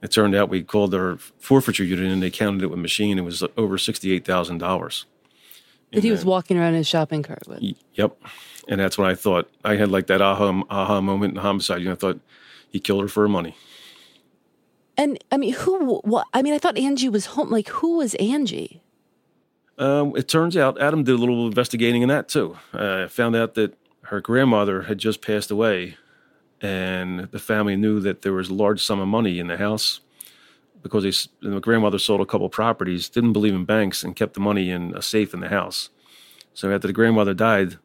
[0.00, 3.18] It turned out we called our forfeiture unit, and they counted it with machine.
[3.18, 5.06] It was over sixty-eight thousand dollars.
[5.96, 7.62] That he was walking around in his shopping cart with.
[7.94, 8.16] Yep.
[8.68, 11.80] And that's when I thought I had like that aha aha moment in homicide.
[11.80, 12.20] You know, I thought
[12.68, 13.56] he killed her for her money.
[14.96, 15.98] And I mean, who?
[16.00, 16.26] What?
[16.32, 17.50] I mean, I thought Angie was home.
[17.50, 18.82] Like, who was Angie?
[19.78, 22.56] Um, it turns out Adam did a little investigating in that too.
[22.72, 25.96] I uh, found out that her grandmother had just passed away,
[26.60, 30.00] and the family knew that there was a large sum of money in the house
[30.88, 34.70] because the grandmother sold a couple properties, didn't believe in banks, and kept the money
[34.70, 35.90] in a safe in the house.
[36.54, 37.78] So after the grandmother died,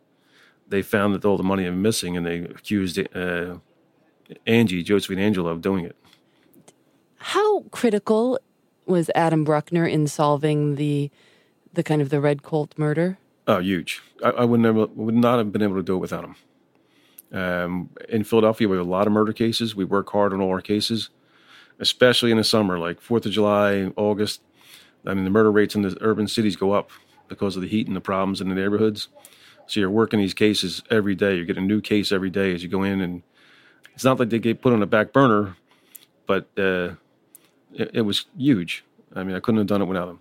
[0.68, 3.58] they found that all the money was missing, and they accused uh,
[4.48, 5.96] Angie, Josephine Angelo, of doing it.
[7.18, 8.40] How critical
[8.86, 11.12] was Adam Bruckner in solving the
[11.74, 13.18] the kind of the Red Colt murder?
[13.48, 14.02] Oh, huge!
[14.24, 16.36] I, I would never would not have been able to do it without him.
[17.34, 19.76] Um, in Philadelphia, we have a lot of murder cases.
[19.76, 21.10] We work hard on all our cases,
[21.82, 24.42] especially in the summer, like Fourth of July, August.
[25.06, 26.92] I mean, the murder rates in the urban cities go up
[27.28, 29.10] because of the heat and the problems in the neighborhoods.
[29.66, 31.36] So you're working these cases every day.
[31.36, 33.24] You're getting a new case every day as you go in, and
[33.94, 35.58] it's not like they get put on a back burner,
[36.28, 36.96] but uh,
[37.74, 38.86] it, it was huge.
[39.16, 40.20] I mean, I couldn't have done it without him.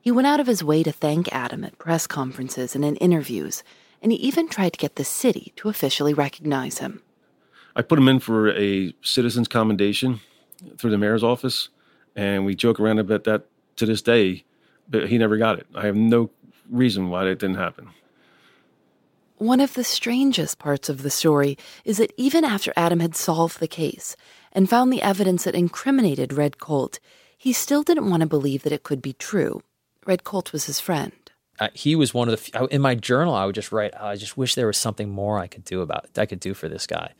[0.00, 3.64] He went out of his way to thank Adam at press conferences and in interviews,
[4.00, 7.02] and he even tried to get the city to officially recognize him.
[7.74, 10.20] I put him in for a citizen's commendation
[10.78, 11.68] through the mayor's office,
[12.16, 14.44] and we joke around about that to this day,
[14.88, 15.66] but he never got it.
[15.74, 16.30] I have no
[16.70, 17.90] reason why that didn't happen.
[19.36, 23.58] One of the strangest parts of the story is that even after Adam had solved
[23.58, 24.16] the case
[24.52, 27.00] and found the evidence that incriminated Red Colt,
[27.36, 29.62] he still didn't want to believe that it could be true.
[30.06, 31.12] Red Colt was his friend.
[31.58, 33.34] Uh, he was one of the few, in my journal.
[33.34, 35.82] I would just write, oh, "I just wish there was something more I could do
[35.82, 37.12] about I could do for this guy."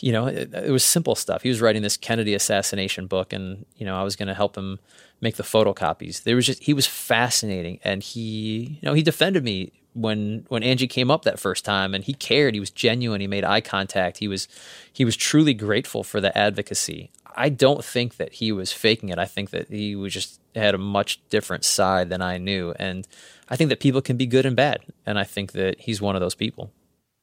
[0.00, 1.42] You know, it, it, was simple stuff.
[1.42, 4.56] He was writing this Kennedy assassination book, and you know, I was going to help
[4.56, 4.78] him
[5.20, 6.22] make the photocopies.
[6.22, 10.62] There was just he was fascinating, and he, you know, he defended me when when
[10.62, 12.54] Angie came up that first time, and he cared.
[12.54, 13.20] He was genuine.
[13.20, 14.18] He made eye contact.
[14.18, 14.46] He was
[14.92, 17.10] he was truly grateful for the advocacy.
[17.34, 19.18] I don't think that he was faking it.
[19.18, 23.06] I think that he was just had a much different side than I knew, and
[23.48, 26.14] I think that people can be good and bad, and I think that he's one
[26.14, 26.70] of those people.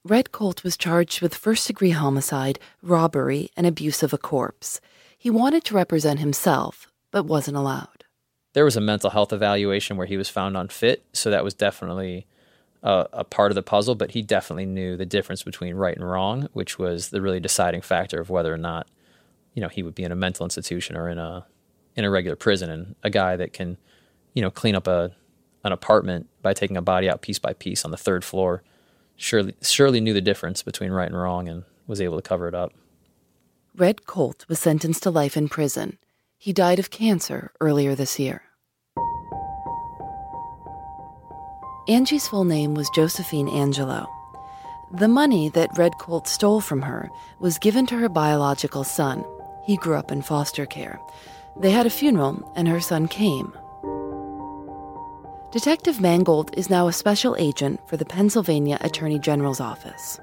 [0.08, 4.80] Red Colt was charged with first degree homicide, robbery, and abuse of a corpse.
[5.18, 8.03] He wanted to represent himself, but wasn't allowed.
[8.53, 12.28] There was a mental health evaluation where he was found unfit, so that was definitely
[12.84, 16.08] a, a part of the puzzle, but he definitely knew the difference between right and
[16.08, 18.88] wrong, which was the really deciding factor of whether or not,
[19.56, 21.47] you know, he would be in a mental institution or in a
[21.95, 23.76] in a regular prison and a guy that can,
[24.36, 25.14] you know, clean up a
[25.64, 28.62] an apartment by taking a body out piece by piece on the third floor
[29.16, 32.55] surely surely knew the difference between right and wrong and was able to cover it
[32.55, 32.74] up.
[33.76, 35.97] Red Colt was sentenced to life in prison.
[36.38, 38.43] He died of cancer earlier this year.
[41.88, 44.07] Angie's full name was Josephine Angelo.
[44.91, 47.09] The money that Red Colt stole from her
[47.39, 49.24] was given to her biological son.
[49.66, 50.99] He grew up in foster care.
[51.57, 53.53] They had a funeral, and her son came.
[55.56, 60.20] Detective Mangold is now a special agent for the Pennsylvania Attorney General's office.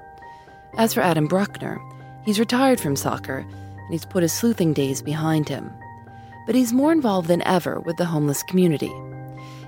[0.77, 1.81] As for Adam Bruckner,
[2.23, 5.71] he's retired from soccer and he's put his sleuthing days behind him.
[6.45, 8.93] But he's more involved than ever with the homeless community.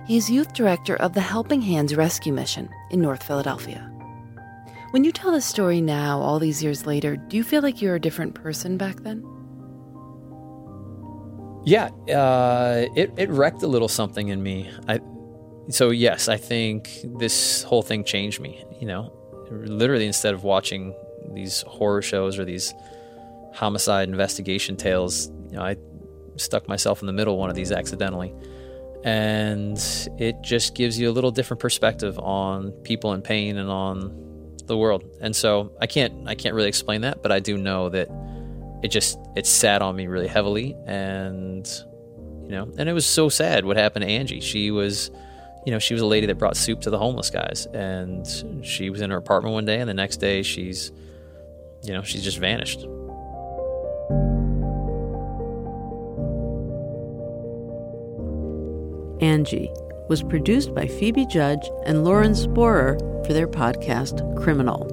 [0.05, 3.91] He's youth director of the Helping Hands Rescue Mission in North Philadelphia.
[4.91, 7.95] When you tell this story now, all these years later, do you feel like you're
[7.95, 9.25] a different person back then?
[11.65, 14.69] Yeah, uh, it, it wrecked a little something in me.
[14.87, 14.99] I,
[15.69, 18.63] so yes, I think this whole thing changed me.
[18.79, 19.13] You know,
[19.49, 20.93] literally instead of watching
[21.33, 22.73] these horror shows or these
[23.53, 25.77] homicide investigation tales, you know, I
[26.37, 28.33] stuck myself in the middle one of these accidentally.
[29.03, 29.77] And
[30.17, 34.75] it just gives you a little different perspective on people in pain and on the
[34.75, 35.03] world.
[35.21, 38.09] And so I can't I can't really explain that, but I do know that
[38.83, 41.67] it just it sat on me really heavily and
[42.43, 44.39] you know, and it was so sad what happened to Angie.
[44.39, 45.11] She was
[45.65, 48.27] you know, she was a lady that brought soup to the homeless guys, and
[48.63, 50.91] she was in her apartment one day, and the next day she's,
[51.81, 52.85] you know, she's just vanished.
[59.21, 59.71] Angie
[60.07, 64.91] was produced by Phoebe Judge and Lauren Sporer for their podcast Criminal.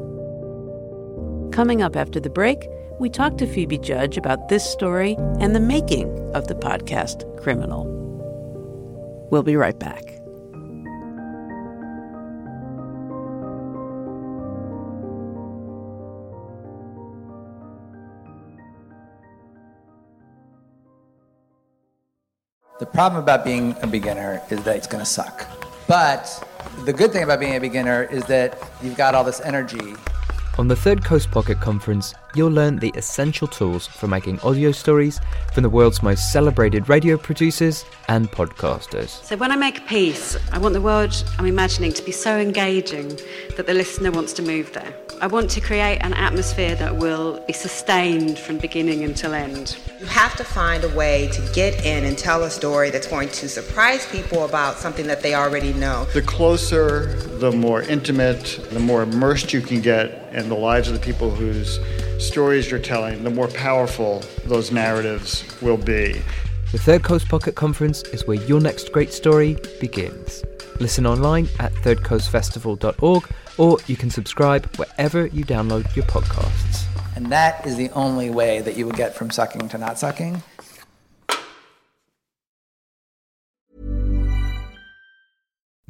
[1.52, 2.66] Coming up after the break,
[2.98, 7.84] we talk to Phoebe Judge about this story and the making of the podcast Criminal.
[9.30, 10.11] We'll be right back.
[22.82, 25.46] The problem about being a beginner is that it's going to suck.
[25.86, 26.26] But
[26.84, 29.94] the good thing about being a beginner is that you've got all this energy.
[30.58, 35.20] On the Third Coast Pocket Conference, you'll learn the essential tools for making audio stories
[35.52, 39.22] from the world's most celebrated radio producers and podcasters.
[39.24, 42.38] So, when I make a piece, I want the world I'm imagining to be so
[42.38, 43.08] engaging
[43.56, 44.94] that the listener wants to move there.
[45.20, 49.78] I want to create an atmosphere that will be sustained from beginning until end.
[50.00, 53.28] You have to find a way to get in and tell a story that's going
[53.28, 56.06] to surprise people about something that they already know.
[56.06, 60.94] The closer, the more intimate, the more immersed you can get in the lives of
[60.94, 61.78] the people whose
[62.22, 66.22] stories you're telling, the more powerful those narratives will be.
[66.72, 70.44] The Third Coast Pocket Conference is where your next great story begins.
[70.80, 76.86] Listen online at thirdcoastfestival.org or you can subscribe wherever you download your podcasts.
[77.14, 80.42] And that is the only way that you will get from sucking to not sucking.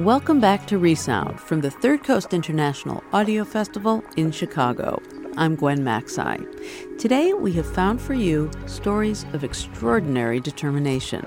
[0.00, 5.00] Welcome back to Resound from the Third Coast International Audio Festival in Chicago.
[5.36, 6.98] I'm Gwen Macsai.
[6.98, 11.24] Today we have found for you stories of extraordinary determination.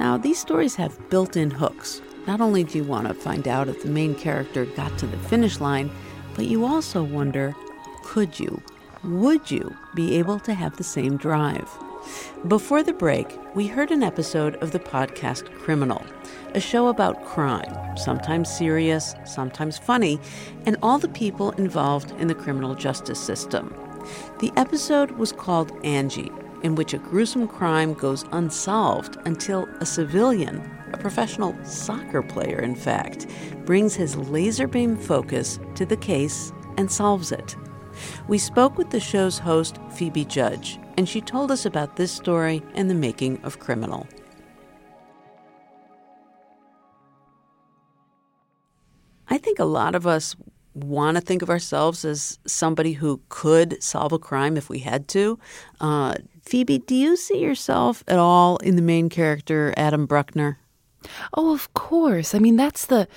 [0.00, 2.02] Now, these stories have built in hooks.
[2.26, 5.16] Not only do you want to find out if the main character got to the
[5.28, 5.88] finish line,
[6.34, 7.54] but you also wonder
[8.02, 8.60] could you,
[9.04, 11.70] would you be able to have the same drive?
[12.48, 16.04] Before the break, we heard an episode of the podcast Criminal,
[16.54, 20.20] a show about crime, sometimes serious, sometimes funny,
[20.66, 23.74] and all the people involved in the criminal justice system.
[24.40, 26.30] The episode was called Angie,
[26.62, 32.74] in which a gruesome crime goes unsolved until a civilian, a professional soccer player, in
[32.74, 33.26] fact,
[33.64, 37.56] brings his laser beam focus to the case and solves it.
[38.28, 42.62] We spoke with the show's host, Phoebe Judge, and she told us about this story
[42.74, 44.06] and the making of Criminal.
[49.28, 50.36] I think a lot of us
[50.74, 55.08] want to think of ourselves as somebody who could solve a crime if we had
[55.08, 55.38] to.
[55.80, 60.58] Uh, Phoebe, do you see yourself at all in the main character, Adam Bruckner?
[61.34, 62.34] Oh, of course.
[62.34, 63.08] I mean, that's the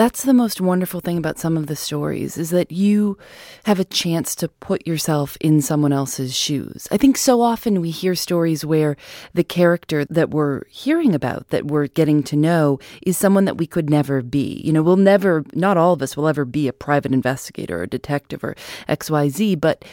[0.00, 3.18] that's the most wonderful thing about some of the stories is that you
[3.64, 6.88] have a chance to put yourself in someone else's shoes.
[6.90, 8.96] I think so often we hear stories where
[9.34, 13.66] the character that we're hearing about, that we're getting to know, is someone that we
[13.66, 14.62] could never be.
[14.64, 17.82] You know, we'll never, not all of us will ever be a private investigator or
[17.82, 18.56] a detective or
[18.88, 19.84] XYZ, but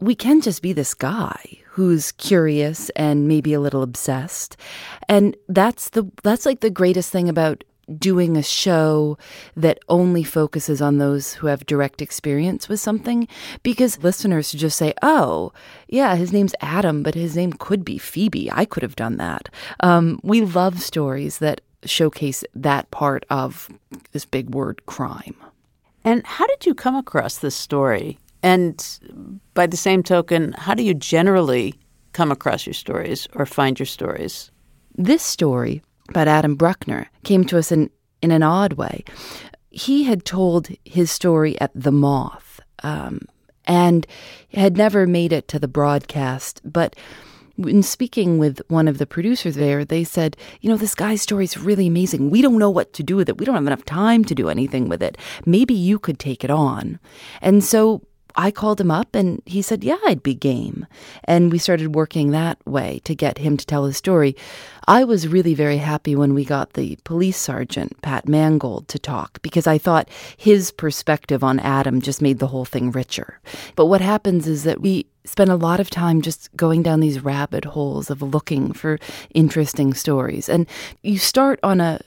[0.00, 4.56] we can just be this guy who's curious and maybe a little obsessed.
[5.08, 7.62] And that's the that's like the greatest thing about
[7.98, 9.18] doing a show
[9.56, 13.26] that only focuses on those who have direct experience with something
[13.62, 15.52] because listeners just say, oh,
[15.88, 18.50] yeah, his name's Adam, but his name could be Phoebe.
[18.52, 19.48] I could have done that.
[19.80, 23.68] Um, we love stories that showcase that part of
[24.12, 25.36] this big word crime.
[26.04, 28.18] And how did you come across this story?
[28.42, 28.84] And
[29.54, 31.74] by the same token, how do you generally
[32.12, 34.50] come across your stories or find your stories?
[34.96, 35.82] This story
[36.12, 37.90] about Adam Bruckner came to us in,
[38.20, 39.04] in an odd way.
[39.70, 43.22] He had told his story at The Moth um,
[43.64, 44.06] and
[44.52, 46.94] had never made it to the broadcast, but
[47.58, 51.44] in speaking with one of the producers there, they said, you know, this guy's story
[51.44, 52.30] is really amazing.
[52.30, 53.38] We don't know what to do with it.
[53.38, 55.16] We don't have enough time to do anything with it.
[55.46, 56.98] Maybe you could take it on.
[57.40, 58.02] And so
[58.34, 60.86] I called him up and he said, Yeah, I'd be game.
[61.24, 64.36] And we started working that way to get him to tell his story.
[64.88, 69.40] I was really very happy when we got the police sergeant, Pat Mangold, to talk
[69.42, 73.40] because I thought his perspective on Adam just made the whole thing richer.
[73.76, 77.22] But what happens is that we spend a lot of time just going down these
[77.22, 78.98] rabbit holes of looking for
[79.34, 80.48] interesting stories.
[80.48, 80.66] And
[81.02, 82.00] you start on a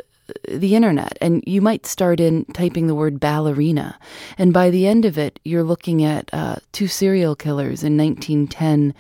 [0.50, 3.98] the internet and you might start in typing the word ballerina
[4.38, 8.94] and by the end of it you're looking at uh, two serial killers in 1910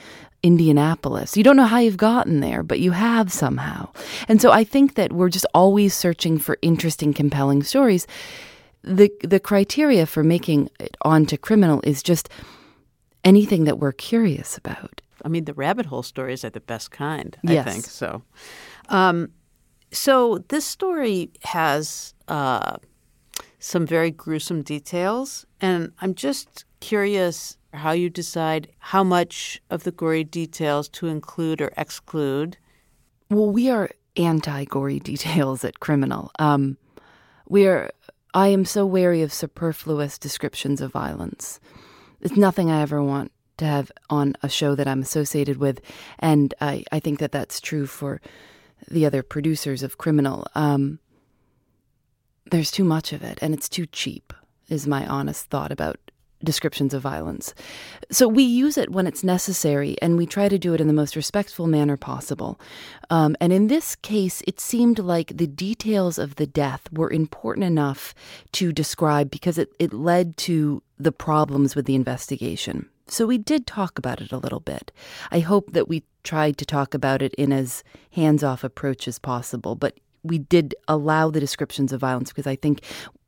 [0.45, 1.35] Indianapolis.
[1.35, 3.89] You don't know how you've gotten there, but you have somehow.
[4.27, 8.05] And so I think that we're just always searching for interesting, compelling stories.
[8.83, 12.29] The the criteria for making it onto criminal is just
[13.23, 15.01] anything that we're curious about.
[15.23, 17.65] I mean, the rabbit hole stories are the best kind, yes.
[17.65, 17.85] I think.
[17.85, 18.21] So,
[18.89, 19.31] um,
[19.95, 22.77] so this story has uh,
[23.59, 29.91] some very gruesome details, and I'm just curious how you decide how much of the
[29.91, 32.57] gory details to include or exclude.
[33.29, 36.31] Well, we are anti-gory details at Criminal.
[36.39, 36.77] Um,
[37.47, 37.91] we are.
[38.33, 41.59] I am so wary of superfluous descriptions of violence.
[42.21, 45.79] It's nothing I ever want to have on a show that I'm associated with,
[46.19, 48.19] and I, I think that that's true for
[48.89, 50.47] the other producers of Criminal.
[50.55, 50.99] Um,
[52.51, 54.33] there's too much of it, and it's too cheap,
[54.69, 55.97] is my honest thought about
[56.43, 57.53] descriptions of violence.
[58.11, 60.93] So we use it when it's necessary, and we try to do it in the
[60.93, 62.59] most respectful manner possible.
[63.09, 67.65] Um, and in this case, it seemed like the details of the death were important
[67.65, 68.13] enough
[68.53, 72.89] to describe because it, it led to the problems with the investigation.
[73.07, 74.91] So we did talk about it a little bit.
[75.31, 79.19] I hope that we tried to talk about it in as hands off approach as
[79.19, 82.81] possible, but we did allow the descriptions of violence because I think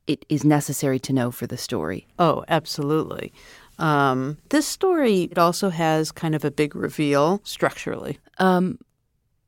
[0.06, 2.06] it is necessary to know for the story.
[2.18, 3.32] Oh, absolutely.
[3.78, 8.18] Um, this story it also has kind of a big reveal structurally.
[8.38, 8.78] Um,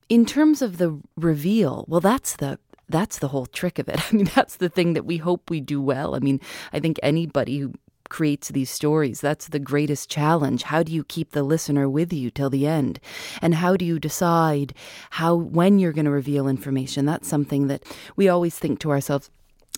[0.08, 4.00] in terms of the reveal, well, that's the that's the whole trick of it.
[4.12, 6.14] I mean, that's the thing that we hope we do well.
[6.14, 6.40] I mean,
[6.72, 7.72] I think anybody who
[8.10, 10.64] creates these stories, that's the greatest challenge.
[10.64, 13.00] How do you keep the listener with you till the end?
[13.40, 14.74] And how do you decide
[15.10, 17.06] how when you're going to reveal information?
[17.06, 17.84] That's something that
[18.16, 19.30] we always think to ourselves,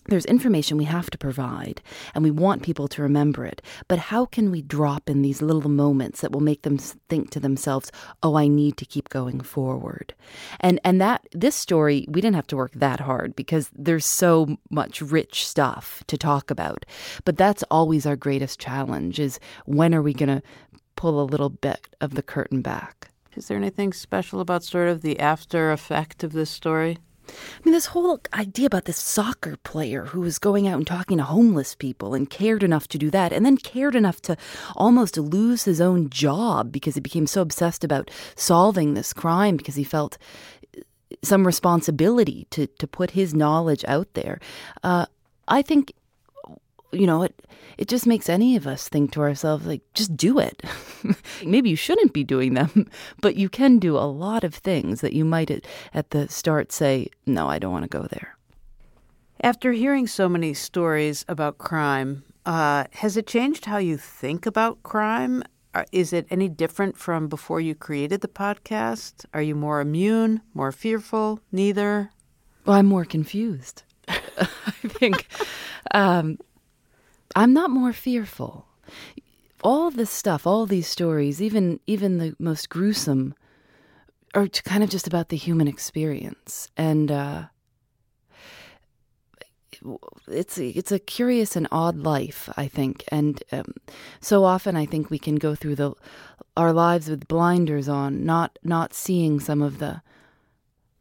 [0.06, 1.80] there's information we have to provide
[2.14, 3.62] and we want people to remember it.
[3.86, 7.40] But how can we drop in these little moments that will make them think to
[7.40, 10.14] themselves oh i need to keep going forward.
[10.60, 14.56] And and that this story we didn't have to work that hard because there's so
[14.70, 16.84] much rich stuff to talk about.
[17.24, 20.42] But that's always our greatest challenge is when are we going to
[20.96, 23.08] pull a little bit of the curtain back?
[23.34, 26.98] Is there anything special about sort of the after effect of this story
[27.32, 31.18] I mean, this whole idea about this soccer player who was going out and talking
[31.18, 34.36] to homeless people and cared enough to do that, and then cared enough to
[34.76, 39.76] almost lose his own job because he became so obsessed about solving this crime because
[39.76, 40.18] he felt
[41.22, 44.40] some responsibility to, to put his knowledge out there.
[44.82, 45.06] Uh,
[45.48, 45.92] I think,
[46.92, 47.34] you know, it
[47.78, 50.62] it just makes any of us think to ourselves, like, just do it.
[51.44, 52.88] Maybe you shouldn't be doing them,
[53.20, 56.70] but you can do a lot of things that you might at, at the start
[56.70, 58.36] say, no, I don't want to go there.
[59.40, 64.82] After hearing so many stories about crime, uh, has it changed how you think about
[64.82, 65.42] crime?
[65.74, 69.24] Uh, is it any different from before you created the podcast?
[69.32, 72.10] Are you more immune, more fearful, neither?
[72.66, 73.82] Well, I'm more confused.
[74.08, 74.46] I
[74.88, 75.26] think
[75.92, 76.38] um,
[77.34, 78.66] I'm not more fearful.
[79.62, 83.34] All this stuff, all these stories, even even the most gruesome,
[84.34, 87.44] are kind of just about the human experience, and uh,
[90.28, 93.74] it's it's a curious and odd life, I think, and um,
[94.20, 95.94] so often I think we can go through the
[96.56, 100.02] our lives with blinders on, not not seeing some of the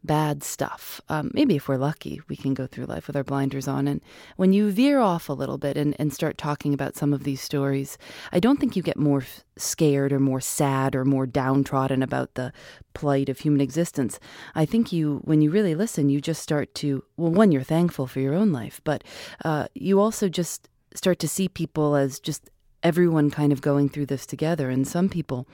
[0.04, 0.99] bad stuff.
[1.10, 3.88] Um, maybe if we're lucky, we can go through life with our blinders on.
[3.88, 4.02] And
[4.36, 7.41] when you veer off a little bit and, and start talking about some of these
[7.41, 7.97] stories,
[8.32, 9.24] I don't think you get more
[9.58, 12.52] scared or more sad or more downtrodden about the
[12.93, 14.20] plight of human existence.
[14.56, 18.08] I think you, when you really listen, you just start to, well, one, you're thankful
[18.08, 19.04] for your own life, but
[19.45, 22.49] uh, you also just start to see people as just
[22.82, 24.72] everyone kind of going through this together.
[24.72, 25.47] And some people,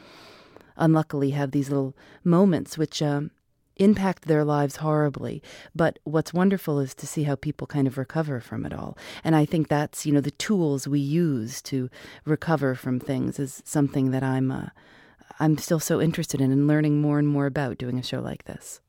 [0.77, 3.01] unluckily, have these little moments which.
[3.01, 3.31] Um,
[3.79, 5.41] impact their lives horribly.
[5.75, 8.97] But what's wonderful is to see how people kind of recover from it all.
[9.23, 11.89] And I think that's, you know, the tools we use to
[12.25, 14.69] recover from things is something that I'm uh,
[15.39, 18.45] I'm still so interested in and learning more and more about doing a show like
[18.45, 18.81] this.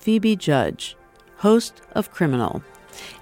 [0.00, 0.96] Phoebe Judge,
[1.36, 2.62] host of Criminal.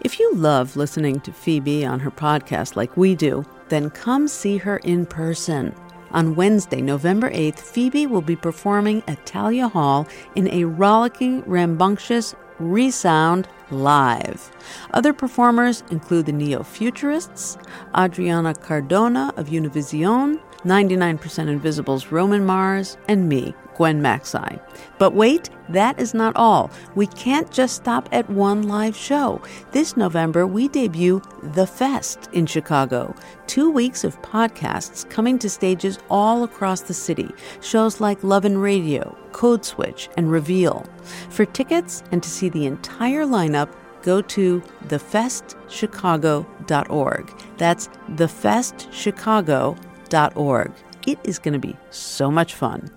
[0.01, 4.57] If you love listening to Phoebe on her podcast like we do, then come see
[4.57, 5.75] her in person.
[6.13, 12.35] On Wednesday, November 8th, Phoebe will be performing at Thalia Hall in a rollicking, rambunctious
[12.59, 14.51] resound live.
[14.93, 17.57] Other performers include the Neo Futurists,
[17.97, 24.61] Adriana Cardona of Univision, 99% Invisible's Roman Mars, and me, Gwen Macsai.
[24.99, 26.71] But wait, that is not all.
[26.95, 29.41] We can't just stop at one live show.
[29.73, 33.15] This November, we debut The Fest in Chicago.
[33.47, 37.31] Two weeks of podcasts coming to stages all across the city.
[37.63, 40.85] Shows like Love and Radio, Code Switch, and Reveal.
[41.31, 43.73] For tickets and to see the entire lineup,
[44.03, 47.33] go to thefestchicago.org.
[47.57, 50.73] That's thefestchicago.org.
[51.07, 52.91] It is going to be so much fun.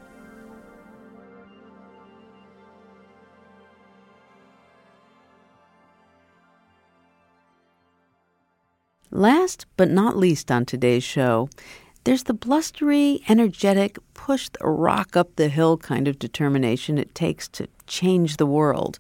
[9.16, 11.48] Last but not least on today's show,
[12.04, 17.48] there's the blustery, energetic, push the rock up the hill kind of determination it takes
[17.50, 18.98] to change the world.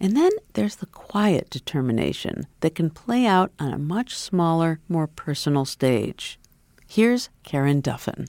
[0.00, 5.06] And then there's the quiet determination that can play out on a much smaller, more
[5.06, 6.40] personal stage.
[6.88, 8.26] Here's Karen Duffin.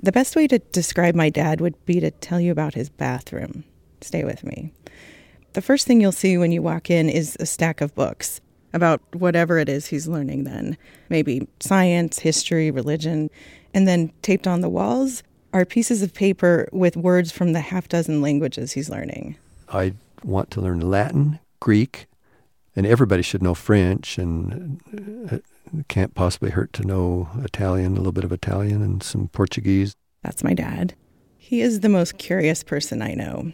[0.00, 3.64] The best way to describe my dad would be to tell you about his bathroom.
[4.00, 4.72] Stay with me.
[5.54, 8.40] The first thing you'll see when you walk in is a stack of books
[8.72, 10.76] about whatever it is he's learning then
[11.08, 13.30] maybe science, history, religion.
[13.74, 17.88] And then taped on the walls are pieces of paper with words from the half
[17.88, 19.36] dozen languages he's learning.
[19.68, 19.94] I
[20.24, 22.06] want to learn Latin, Greek,
[22.74, 24.80] and everybody should know French, and
[25.30, 25.44] it
[25.74, 29.94] uh, can't possibly hurt to know Italian, a little bit of Italian, and some Portuguese.
[30.22, 30.94] That's my dad.
[31.38, 33.52] He is the most curious person I know.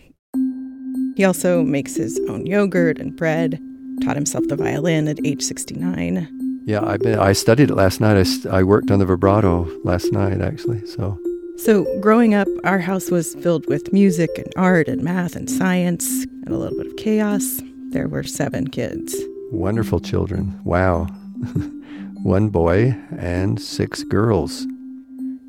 [1.14, 3.60] He also makes his own yogurt and bread.
[4.02, 6.28] Taught himself the violin at age 69.
[6.64, 8.16] Yeah, I been, I studied it last night.
[8.46, 10.86] I, I worked on the vibrato last night, actually.
[10.86, 11.18] So
[11.56, 16.24] So, growing up, our house was filled with music and art and math and science
[16.24, 17.60] and a little bit of chaos.
[17.90, 19.14] There were seven kids.
[19.50, 20.58] wonderful children.
[20.64, 21.04] Wow,
[22.22, 24.64] one boy and six girls.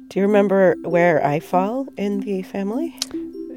[0.09, 2.93] Do you remember where I fall in the family?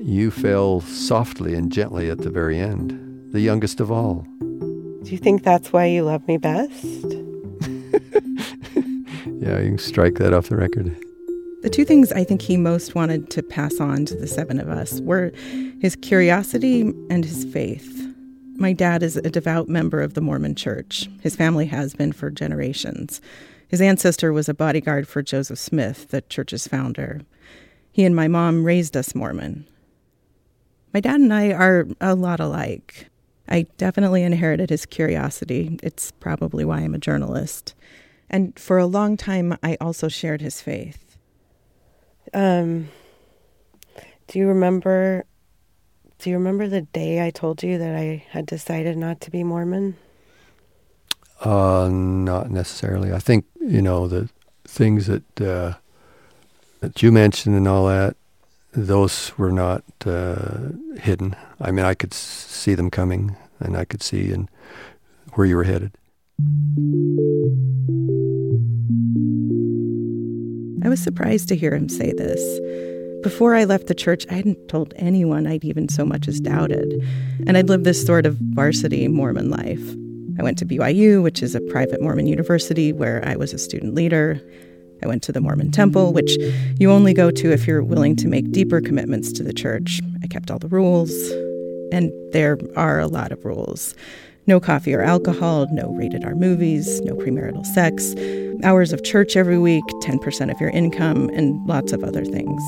[0.01, 2.93] You fell softly and gently at the very end,
[3.33, 4.27] the youngest of all.
[5.07, 6.85] Do you think that's why you love me best?
[9.41, 10.97] Yeah, you can strike that off the record.
[11.63, 14.69] The two things I think he most wanted to pass on to the seven of
[14.69, 15.31] us were
[15.81, 16.81] his curiosity
[17.11, 18.13] and his faith.
[18.57, 21.09] My dad is a devout member of the Mormon Church.
[21.21, 23.21] His family has been for generations.
[23.69, 27.21] His ancestor was a bodyguard for Joseph Smith, the church's founder.
[27.93, 29.65] He and my mom raised us Mormon.
[30.93, 33.09] My dad and I are a lot alike.
[33.49, 35.79] I definitely inherited his curiosity.
[35.83, 37.75] It's probably why I'm a journalist.
[38.29, 41.17] And for a long time, I also shared his faith.
[42.35, 42.89] Um,
[44.27, 45.25] do you remember?
[46.19, 49.45] Do you remember the day I told you that I had decided not to be
[49.45, 49.97] Mormon?
[51.41, 53.13] Uh, not necessarily.
[53.13, 54.29] I think you know the
[54.65, 55.75] things that uh,
[56.81, 58.17] that you mentioned and all that.
[58.77, 60.69] Those were not uh,
[60.99, 61.35] hidden.
[61.59, 64.51] I mean, I could see them coming, and I could see and
[65.33, 65.93] where you were headed.
[70.85, 72.61] I was surprised to hear him say this.
[73.23, 77.03] Before I left the church, I hadn't told anyone I'd even so much as doubted.
[77.47, 79.83] And I'd lived this sort of varsity Mormon life.
[80.39, 83.95] I went to BYU, which is a private Mormon university where I was a student
[83.95, 84.39] leader.
[85.03, 86.37] I went to the Mormon temple, which
[86.79, 90.01] you only go to if you're willing to make deeper commitments to the church.
[90.23, 91.13] I kept all the rules,
[91.93, 93.95] and there are a lot of rules.
[94.47, 98.15] No coffee or alcohol, no rated R movies, no premarital sex,
[98.65, 102.63] hours of church every week, 10% of your income, and lots of other things.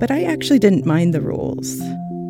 [0.00, 1.78] But I actually didn't mind the rules.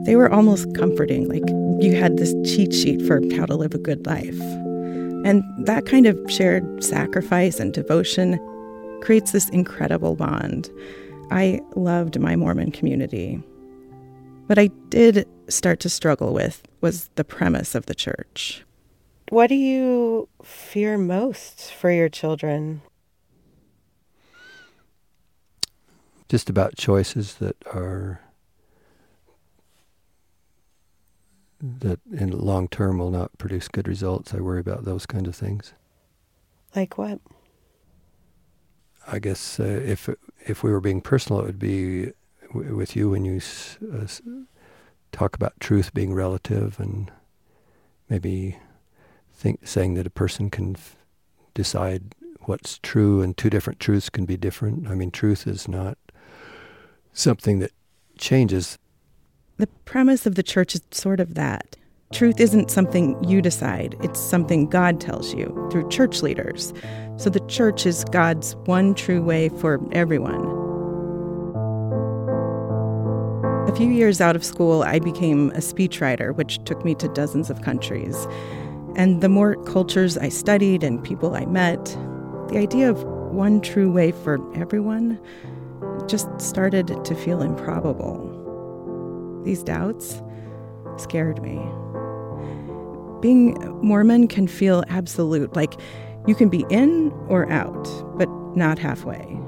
[0.04, 1.48] They were almost comforting, like
[1.82, 4.38] you had this cheat sheet for how to live a good life.
[5.24, 8.40] And that kind of shared sacrifice and devotion
[9.02, 10.70] creates this incredible bond.
[11.30, 13.42] I loved my Mormon community.
[14.46, 18.64] What I did start to struggle with was the premise of the church.
[19.30, 22.82] What do you fear most for your children?
[26.28, 28.20] Just about choices that are
[31.62, 34.34] that in long term will not produce good results.
[34.34, 35.72] I worry about those kind of things.
[36.74, 37.20] Like what?
[39.06, 40.08] I guess uh, if
[40.46, 42.12] if we were being personal, it would be
[42.48, 44.22] w- with you when you s- uh, s-
[45.12, 47.10] talk about truth being relative and
[48.08, 48.56] maybe
[49.32, 50.96] think saying that a person can f-
[51.54, 54.88] decide what's true and two different truths can be different.
[54.88, 55.96] I mean, truth is not
[57.12, 57.72] something that
[58.18, 58.78] changes.
[59.62, 61.76] The premise of the church is sort of that.
[62.12, 66.74] Truth isn't something you decide, it's something God tells you through church leaders.
[67.16, 70.44] So the church is God's one true way for everyone.
[73.68, 77.48] A few years out of school, I became a speechwriter, which took me to dozens
[77.48, 78.26] of countries.
[78.96, 81.84] And the more cultures I studied and people I met,
[82.48, 85.20] the idea of one true way for everyone
[86.08, 88.31] just started to feel improbable.
[89.44, 90.22] These doubts
[90.96, 91.60] scared me.
[93.20, 95.74] Being Mormon can feel absolute, like
[96.26, 97.84] you can be in or out,
[98.18, 99.38] but not halfway.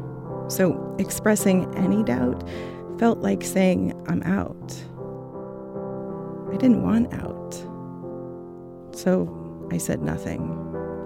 [0.48, 2.48] So expressing any doubt
[2.98, 4.84] felt like saying, I'm out.
[6.52, 7.54] I didn't want out.
[8.96, 10.40] So I said nothing,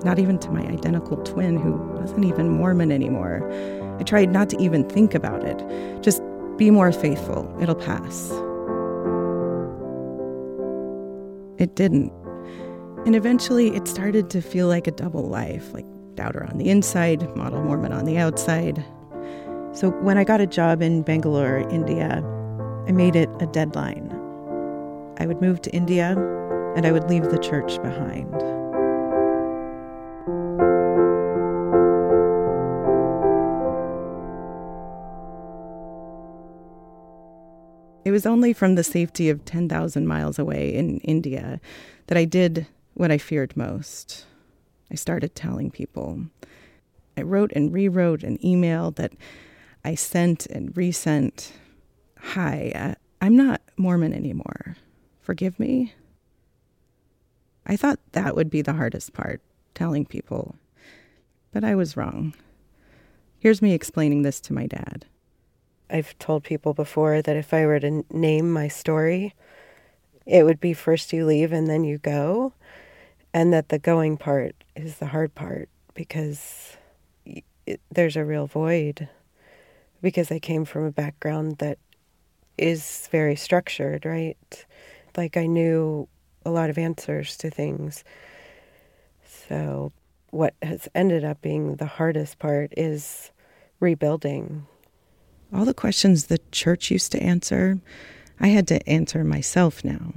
[0.05, 3.51] not even to my identical twin who wasn't even Mormon anymore.
[3.99, 6.03] I tried not to even think about it.
[6.03, 6.23] Just
[6.57, 8.31] be more faithful, it'll pass.
[11.59, 12.13] It didn't.
[13.05, 17.37] And eventually it started to feel like a double life, like doubter on the inside,
[17.37, 18.85] model Mormon on the outside.
[19.73, 22.23] So when I got a job in Bangalore, India,
[22.87, 24.11] I made it a deadline.
[25.19, 26.17] I would move to India
[26.77, 28.58] and I would leave the church behind.
[38.09, 41.61] It was only from the safety of 10,000 miles away in India
[42.07, 44.25] that I did what I feared most.
[44.91, 46.23] I started telling people.
[47.19, 49.13] I wrote and rewrote an email that
[49.85, 51.53] I sent and resent.
[52.19, 54.79] Hi, uh, I'm not Mormon anymore.
[55.21, 55.93] Forgive me?
[57.67, 59.43] I thought that would be the hardest part,
[59.75, 60.57] telling people.
[61.53, 62.33] But I was wrong.
[63.39, 65.05] Here's me explaining this to my dad.
[65.91, 69.35] I've told people before that if I were to name my story,
[70.27, 72.53] it would be first you leave and then you go,
[73.33, 76.77] and that the going part is the hard part because
[77.25, 79.09] it, there's a real void.
[80.01, 81.79] Because I came from a background that
[82.57, 84.67] is very structured, right?
[85.17, 86.09] Like I knew
[86.45, 88.05] a lot of answers to things.
[89.49, 89.93] So,
[90.31, 93.31] what has ended up being the hardest part is
[93.81, 94.67] rebuilding.
[95.53, 97.79] All the questions the church used to answer,
[98.39, 100.13] I had to answer myself now.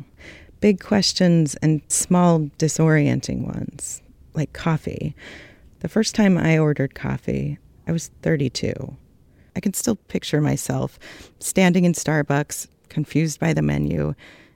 [0.59, 4.01] Big questions and small, disorienting ones,
[4.33, 5.15] like coffee.
[5.79, 7.57] The first time I ordered coffee,
[7.87, 8.95] I was 32.
[9.55, 10.99] I can still picture myself
[11.39, 14.13] standing in Starbucks, confused by the menu,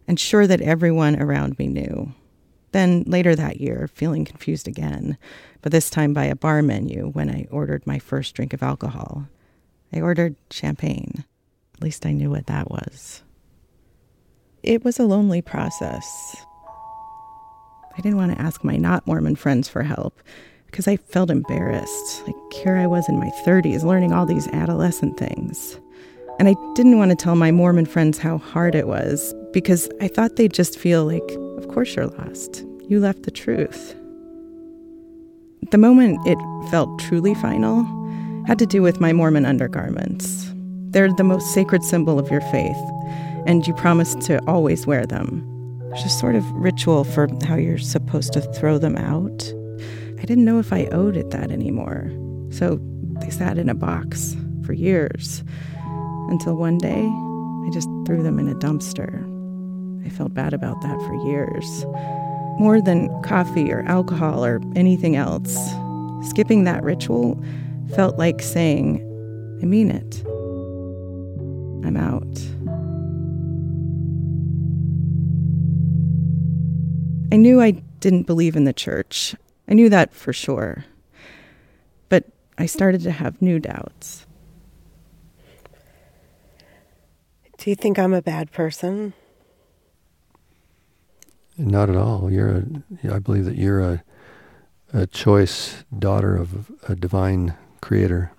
[0.07, 2.13] and sure that everyone around me knew.
[2.73, 5.17] Then later that year, feeling confused again,
[5.61, 9.27] but this time by a bar menu when I ordered my first drink of alcohol.
[9.95, 11.23] I ordered champagne.
[11.75, 13.23] At least I knew what that was.
[14.61, 16.35] It was a lonely process.
[17.97, 20.21] I didn't want to ask my not Mormon friends for help
[20.65, 22.27] because I felt embarrassed.
[22.27, 25.79] Like, here I was in my 30s learning all these adolescent things.
[26.39, 30.09] And I didn't want to tell my Mormon friends how hard it was because I
[30.09, 31.23] thought they'd just feel like,
[31.57, 32.65] of course you're lost.
[32.89, 33.95] You left the truth.
[35.71, 36.37] The moment it
[36.69, 37.83] felt truly final
[38.45, 40.51] had to do with my Mormon undergarments.
[40.91, 42.77] They're the most sacred symbol of your faith,
[43.47, 45.43] and you promise to always wear them.
[45.89, 49.51] There's a sort of ritual for how you're supposed to throw them out.
[50.19, 52.11] I didn't know if I owed it that anymore.
[52.51, 52.79] So
[53.19, 55.43] they sat in a box for years
[56.29, 59.23] until one day I just threw them in a dumpster.
[60.05, 61.85] I felt bad about that for years.
[62.59, 65.57] More than coffee or alcohol or anything else,
[66.29, 67.43] skipping that ritual
[67.93, 69.01] felt like saying,
[69.61, 70.23] I mean it.
[71.85, 72.23] I'm out.
[77.31, 79.35] I knew I didn't believe in the church.
[79.67, 80.85] I knew that for sure.
[82.09, 82.25] But
[82.57, 84.25] I started to have new doubts.
[87.57, 89.13] Do you think I'm a bad person?
[91.57, 92.31] Not at all.
[92.31, 92.49] You're
[93.03, 93.13] a.
[93.13, 94.03] I believe that you're a,
[94.93, 97.55] a choice daughter of a divine
[97.85, 98.31] creator.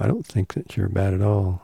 [0.00, 1.62] I don't think that you're bad at all,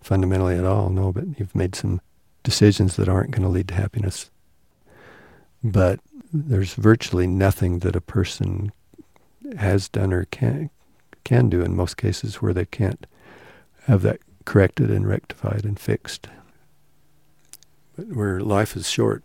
[0.00, 0.90] fundamentally at all.
[0.90, 2.00] No, but you've made some
[2.42, 4.28] decisions that aren't going to lead to happiness.
[5.62, 6.00] But
[6.32, 8.72] there's virtually nothing that a person
[9.56, 10.70] has done or can
[11.22, 13.06] can do in most cases where they can't
[13.84, 16.26] have that corrected and rectified and fixed.
[17.96, 19.22] But where life is short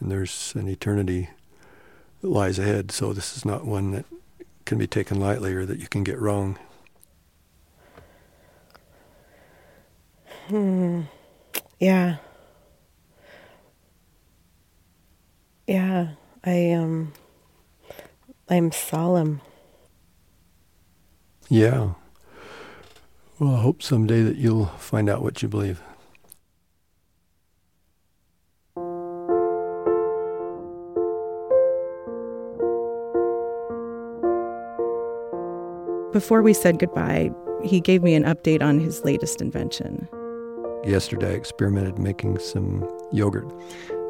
[0.00, 1.28] and there's an eternity
[2.22, 4.06] that lies ahead, so this is not one that
[4.68, 6.58] can be taken lightly or that you can get wrong.
[10.48, 11.02] Hmm.
[11.80, 12.16] Yeah.
[15.66, 16.08] Yeah.
[16.44, 17.14] I um
[18.50, 19.40] I'm solemn.
[21.48, 21.94] Yeah.
[23.38, 25.80] Well, I hope someday that you'll find out what you believe.
[36.12, 37.30] Before we said goodbye,
[37.62, 40.08] he gave me an update on his latest invention.
[40.82, 43.52] Yesterday, I experimented making some yogurt,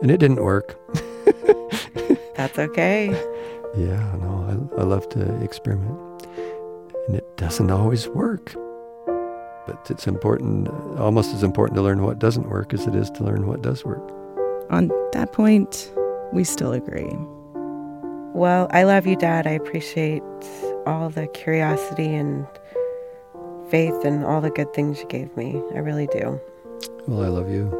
[0.00, 0.78] and it didn't work.
[2.36, 3.08] That's okay.
[3.76, 5.98] Yeah, no, I, I love to experiment.
[7.08, 8.54] And it doesn't always work.
[9.66, 10.68] But it's important,
[10.98, 13.84] almost as important to learn what doesn't work as it is to learn what does
[13.84, 14.08] work.
[14.70, 15.92] On that point,
[16.32, 17.10] we still agree.
[18.34, 19.48] Well, I love you, Dad.
[19.48, 20.22] I appreciate
[20.88, 22.46] all the curiosity and
[23.70, 25.62] faith and all the good things you gave me.
[25.74, 26.40] I really do.
[27.06, 27.70] Well, I love you.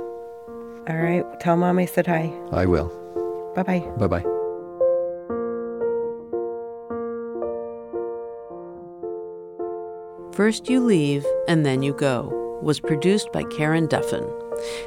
[0.89, 1.25] All right.
[1.41, 2.33] Tell Mom I said hi.
[2.53, 2.89] I will.
[3.55, 3.81] Bye bye.
[3.97, 4.25] Bye bye.
[10.33, 14.25] First You Leave and Then You Go was produced by Karen Duffin.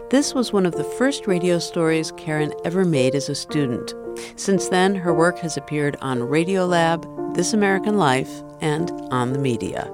[0.10, 3.94] This was one of the first radio stories Karen ever made as a student.
[4.36, 9.92] Since then, her work has appeared on Radiolab, This American Life, and On the Media.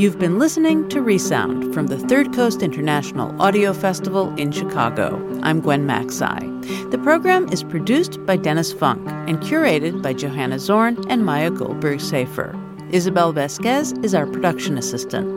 [0.00, 5.20] You've been listening to Resound from the Third Coast International Audio Festival in Chicago.
[5.42, 6.90] I'm Gwen Macsai.
[6.90, 11.98] The program is produced by Dennis Funk and curated by Johanna Zorn and Maya Goldberg
[11.98, 12.56] Safir.
[12.90, 15.28] Isabel Vasquez is our production assistant.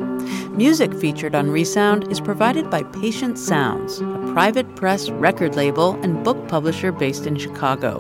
[0.56, 6.24] Music featured on Resound is provided by Patient Sounds, a private press record label and
[6.24, 8.00] book publisher based in Chicago.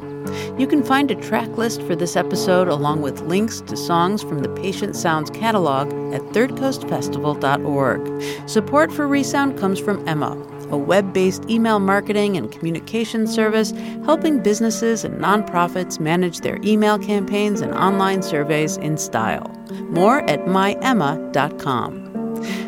[0.57, 4.39] You can find a track list for this episode along with links to songs from
[4.39, 8.49] the Patient Sounds catalog at thirdcoastfestival.org.
[8.49, 10.37] Support for Resound comes from Emma,
[10.69, 13.71] a web based email marketing and communication service
[14.05, 19.49] helping businesses and nonprofits manage their email campaigns and online surveys in style.
[19.89, 22.12] More at myemma.com.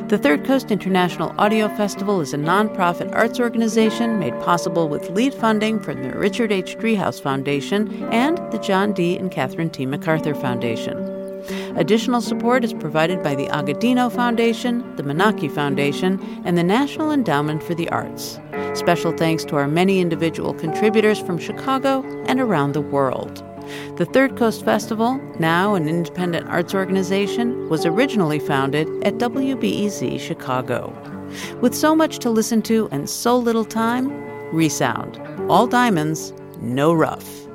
[0.08, 5.34] The Third Coast International Audio Festival is a nonprofit arts organization made possible with lead
[5.34, 6.78] funding from the Richard H.
[6.78, 9.18] Driehaus Foundation and the John D.
[9.18, 9.86] and Catherine T.
[9.86, 10.98] MacArthur Foundation.
[11.76, 17.62] Additional support is provided by the Agudino Foundation, the Menaki Foundation, and the National Endowment
[17.62, 18.40] for the Arts.
[18.76, 23.44] Special thanks to our many individual contributors from Chicago and around the world.
[23.96, 30.94] The Third Coast Festival, now an independent arts organization, was originally founded at WBEZ Chicago.
[31.62, 34.10] With so much to listen to and so little time,
[34.54, 35.20] Resound.
[35.50, 37.46] All diamonds, no rough.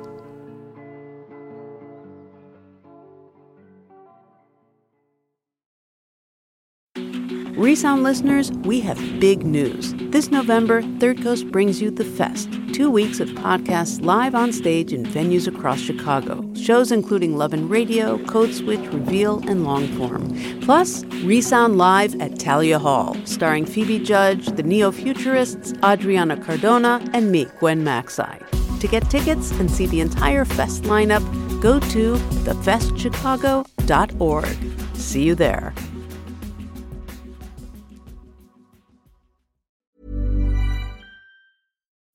[7.61, 9.93] Resound listeners, we have big news.
[10.09, 12.49] This November, Third Coast brings you The Fest,
[12.81, 16.43] two weeks of podcasts live on stage in venues across Chicago.
[16.55, 20.63] Shows including Love and Radio, Code Switch, Reveal, and Longform.
[20.63, 27.31] Plus, Resound Live at Thalia Hall, starring Phoebe Judge, the Neo Futurists, Adriana Cardona, and
[27.31, 28.39] me, Gwen Macsai.
[28.79, 31.21] To get tickets and see the entire Fest lineup,
[31.61, 32.15] go to
[32.47, 34.95] thefestchicago.org.
[34.95, 35.75] See you there.